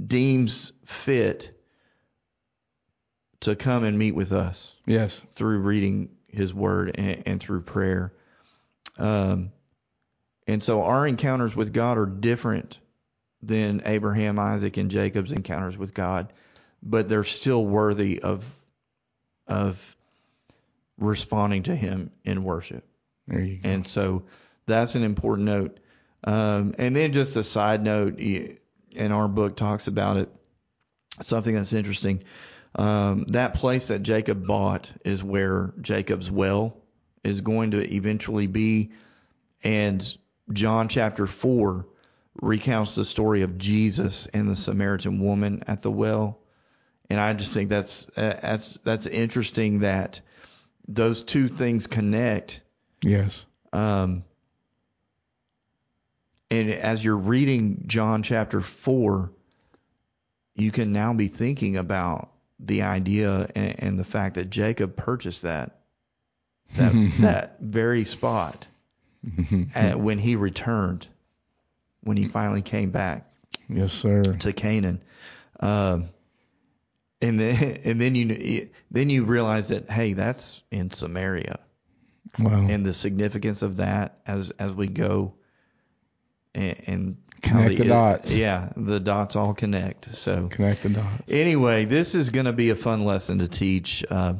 deems 0.06 0.72
fit 0.84 1.56
to 3.40 3.56
come 3.56 3.84
and 3.84 3.98
meet 3.98 4.14
with 4.14 4.32
us. 4.32 4.74
Yes. 4.86 5.20
Through 5.32 5.58
reading 5.58 6.10
His 6.28 6.54
Word 6.54 6.92
and, 6.96 7.22
and 7.26 7.40
through 7.40 7.62
prayer. 7.62 8.12
Um, 8.98 9.52
and 10.46 10.62
so 10.62 10.82
our 10.82 11.06
encounters 11.06 11.54
with 11.54 11.72
God 11.72 11.96
are 11.98 12.06
different 12.06 12.78
than 13.42 13.82
Abraham, 13.84 14.38
Isaac, 14.38 14.76
and 14.76 14.90
Jacob's 14.90 15.32
encounters 15.32 15.76
with 15.76 15.94
God, 15.94 16.32
but 16.82 17.08
they're 17.08 17.24
still 17.24 17.64
worthy 17.64 18.20
of 18.20 18.44
of 19.46 19.96
responding 20.98 21.64
to 21.64 21.74
Him 21.74 22.10
in 22.24 22.44
worship. 22.44 22.84
And 23.62 23.86
so 23.86 24.24
that's 24.66 24.94
an 24.94 25.02
important 25.02 25.46
note. 25.46 25.78
Um, 26.24 26.74
and 26.78 26.94
then 26.94 27.12
just 27.12 27.36
a 27.36 27.44
side 27.44 27.82
note, 27.82 28.18
and 28.20 29.12
our 29.12 29.28
book 29.28 29.56
talks 29.56 29.86
about 29.86 30.16
it. 30.16 30.28
Something 31.20 31.54
that's 31.54 31.72
interesting. 31.72 32.22
Um, 32.74 33.24
that 33.28 33.54
place 33.54 33.88
that 33.88 34.02
Jacob 34.02 34.46
bought 34.46 34.90
is 35.04 35.22
where 35.22 35.72
Jacob's 35.80 36.30
well 36.30 36.76
is 37.24 37.40
going 37.40 37.72
to 37.72 37.94
eventually 37.94 38.46
be, 38.46 38.90
and 39.62 40.16
John 40.52 40.88
chapter 40.88 41.26
four 41.26 41.86
recounts 42.40 42.94
the 42.94 43.04
story 43.04 43.42
of 43.42 43.58
Jesus 43.58 44.26
and 44.28 44.48
the 44.48 44.56
Samaritan 44.56 45.20
woman 45.20 45.64
at 45.66 45.82
the 45.82 45.90
well, 45.90 46.38
and 47.10 47.20
I 47.20 47.32
just 47.34 47.52
think 47.52 47.68
that's 47.68 48.06
that's 48.14 48.74
that's 48.84 49.06
interesting 49.06 49.80
that 49.80 50.20
those 50.86 51.22
two 51.22 51.48
things 51.48 51.86
connect. 51.86 52.60
Yes. 53.02 53.44
Um, 53.72 54.24
and 56.50 56.70
as 56.70 57.04
you're 57.04 57.16
reading 57.16 57.84
John 57.86 58.22
chapter 58.22 58.60
four, 58.60 59.30
you 60.54 60.70
can 60.70 60.92
now 60.92 61.14
be 61.14 61.28
thinking 61.28 61.76
about 61.76 62.30
the 62.58 62.82
idea 62.82 63.48
and, 63.54 63.82
and 63.82 63.98
the 63.98 64.04
fact 64.04 64.34
that 64.34 64.50
Jacob 64.50 64.96
purchased 64.96 65.42
that 65.42 65.80
that 66.76 66.92
that 67.20 67.60
very 67.60 68.04
spot 68.04 68.66
at, 69.74 69.98
when 69.98 70.18
he 70.18 70.36
returned, 70.36 71.06
when 72.02 72.16
he 72.16 72.28
finally 72.28 72.62
came 72.62 72.90
back. 72.90 73.26
Yes, 73.68 73.92
sir. 73.92 74.22
To 74.22 74.52
Canaan, 74.52 75.02
um, 75.60 76.08
and 77.22 77.38
then 77.38 77.80
and 77.84 78.00
then 78.00 78.14
you 78.14 78.68
then 78.90 79.10
you 79.10 79.24
realize 79.24 79.68
that 79.68 79.88
hey, 79.88 80.14
that's 80.14 80.62
in 80.70 80.90
Samaria. 80.90 81.60
Wow. 82.38 82.66
And 82.68 82.86
the 82.86 82.94
significance 82.94 83.62
of 83.62 83.78
that 83.78 84.18
as 84.26 84.50
as 84.50 84.72
we 84.72 84.86
go 84.86 85.34
and, 86.54 86.80
and 86.86 87.16
connect 87.42 87.70
the, 87.70 87.76
the 87.78 87.84
dots. 87.84 88.32
Yeah, 88.32 88.70
the 88.76 89.00
dots 89.00 89.36
all 89.36 89.54
connect. 89.54 90.14
So 90.14 90.48
connect 90.48 90.82
the 90.82 90.90
dots. 90.90 91.24
Anyway, 91.28 91.86
this 91.86 92.14
is 92.14 92.30
going 92.30 92.46
to 92.46 92.52
be 92.52 92.70
a 92.70 92.76
fun 92.76 93.04
lesson 93.04 93.38
to 93.38 93.48
teach. 93.48 94.04
Uh, 94.08 94.34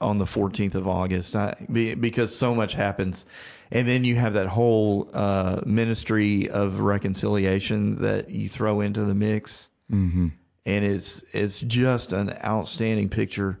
on 0.00 0.18
the 0.18 0.24
14th 0.24 0.74
of 0.74 0.86
August 0.86 1.34
I, 1.34 1.54
because 1.68 2.34
so 2.34 2.54
much 2.54 2.74
happens. 2.74 3.24
And 3.70 3.86
then 3.86 4.04
you 4.04 4.16
have 4.16 4.34
that 4.34 4.46
whole 4.46 5.10
uh, 5.12 5.60
ministry 5.66 6.48
of 6.50 6.78
reconciliation 6.80 8.02
that 8.02 8.30
you 8.30 8.48
throw 8.48 8.80
into 8.80 9.04
the 9.04 9.14
mix. 9.14 9.68
Mm-hmm. 9.90 10.28
And 10.66 10.84
it's, 10.84 11.22
it's 11.34 11.60
just 11.60 12.12
an 12.12 12.32
outstanding 12.44 13.08
picture 13.08 13.58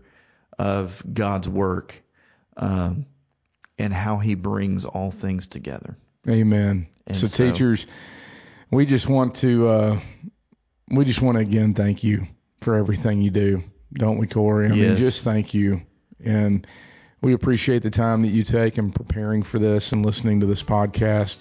of 0.58 1.02
God's 1.12 1.48
work 1.48 2.02
um, 2.58 3.06
and 3.78 3.92
how 3.92 4.18
he 4.18 4.34
brings 4.34 4.84
all 4.84 5.10
things 5.10 5.46
together. 5.46 5.96
Amen. 6.28 6.88
So, 7.12 7.26
so, 7.26 7.50
teachers, 7.50 7.86
we 8.70 8.84
just 8.84 9.08
want 9.08 9.36
to 9.36 9.68
uh, 9.68 10.00
we 10.90 11.04
just 11.04 11.22
want 11.22 11.36
to 11.36 11.42
again 11.42 11.74
thank 11.74 12.04
you 12.04 12.26
for 12.60 12.74
everything 12.74 13.22
you 13.22 13.30
do, 13.30 13.62
don't 13.92 14.18
we, 14.18 14.26
Cory? 14.26 14.66
I 14.66 14.74
yes. 14.74 14.76
mean, 14.76 14.96
just 14.96 15.24
thank 15.24 15.54
you 15.54 15.82
and 16.24 16.66
we 17.20 17.32
appreciate 17.32 17.82
the 17.82 17.90
time 17.90 18.22
that 18.22 18.28
you 18.28 18.44
take 18.44 18.78
in 18.78 18.92
preparing 18.92 19.42
for 19.42 19.58
this 19.58 19.92
and 19.92 20.04
listening 20.04 20.40
to 20.40 20.46
this 20.46 20.62
podcast 20.62 21.38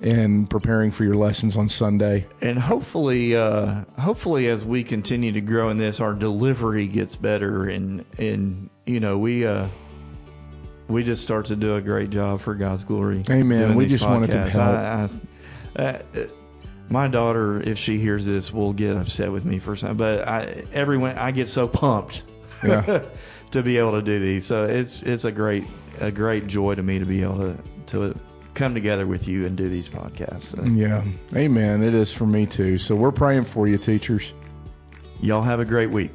and 0.00 0.48
preparing 0.50 0.90
for 0.90 1.04
your 1.04 1.14
lessons 1.14 1.56
on 1.56 1.68
Sunday. 1.68 2.26
And 2.42 2.58
hopefully, 2.58 3.34
uh, 3.34 3.84
hopefully, 3.98 4.48
as 4.48 4.64
we 4.64 4.84
continue 4.84 5.32
to 5.32 5.40
grow 5.40 5.70
in 5.70 5.78
this, 5.78 6.00
our 6.00 6.14
delivery 6.14 6.86
gets 6.86 7.16
better, 7.16 7.64
and 7.64 8.04
and 8.18 8.68
you 8.84 9.00
know 9.00 9.16
we 9.16 9.46
uh, 9.46 9.68
we 10.88 11.04
just 11.04 11.22
start 11.22 11.46
to 11.46 11.56
do 11.56 11.76
a 11.76 11.80
great 11.80 12.10
job 12.10 12.40
for 12.40 12.54
God's 12.54 12.84
glory. 12.84 13.24
Amen. 13.30 13.74
We 13.74 13.86
just 13.86 14.04
podcasts. 14.04 14.10
wanted 14.10 14.30
to 14.30 14.50
help. 14.50 14.64
I, 14.64 15.08
I, 15.76 15.82
uh, 15.82 16.26
my 16.88 17.08
daughter, 17.08 17.60
if 17.60 17.78
she 17.78 17.98
hears 17.98 18.26
this, 18.26 18.52
will 18.52 18.72
get 18.72 18.96
upset 18.96 19.32
with 19.32 19.44
me 19.44 19.58
for 19.58 19.74
something. 19.74 19.96
But 19.96 20.28
I, 20.28 20.64
everyone, 20.72 21.16
I 21.16 21.30
get 21.30 21.48
so 21.48 21.66
pumped. 21.66 22.22
Yeah. 22.62 23.04
to 23.54 23.62
be 23.62 23.78
able 23.78 23.92
to 23.92 24.02
do 24.02 24.18
these. 24.18 24.44
So 24.44 24.64
it's 24.64 25.02
it's 25.02 25.24
a 25.24 25.32
great 25.32 25.64
a 26.00 26.10
great 26.10 26.46
joy 26.46 26.74
to 26.74 26.82
me 26.82 26.98
to 26.98 27.04
be 27.04 27.22
able 27.22 27.38
to 27.38 27.58
to 27.86 28.18
come 28.52 28.74
together 28.74 29.06
with 29.06 29.26
you 29.26 29.46
and 29.46 29.56
do 29.56 29.68
these 29.68 29.88
podcasts. 29.88 30.56
So. 30.56 30.62
Yeah, 30.74 31.04
amen. 31.34 31.82
It 31.82 31.94
is 31.94 32.12
for 32.12 32.26
me 32.26 32.46
too. 32.46 32.78
So 32.78 32.94
we're 32.94 33.12
praying 33.12 33.44
for 33.44 33.66
you, 33.66 33.78
teachers. 33.78 34.32
Y'all 35.20 35.42
have 35.42 35.60
a 35.60 35.64
great 35.64 35.90
week. 35.90 36.10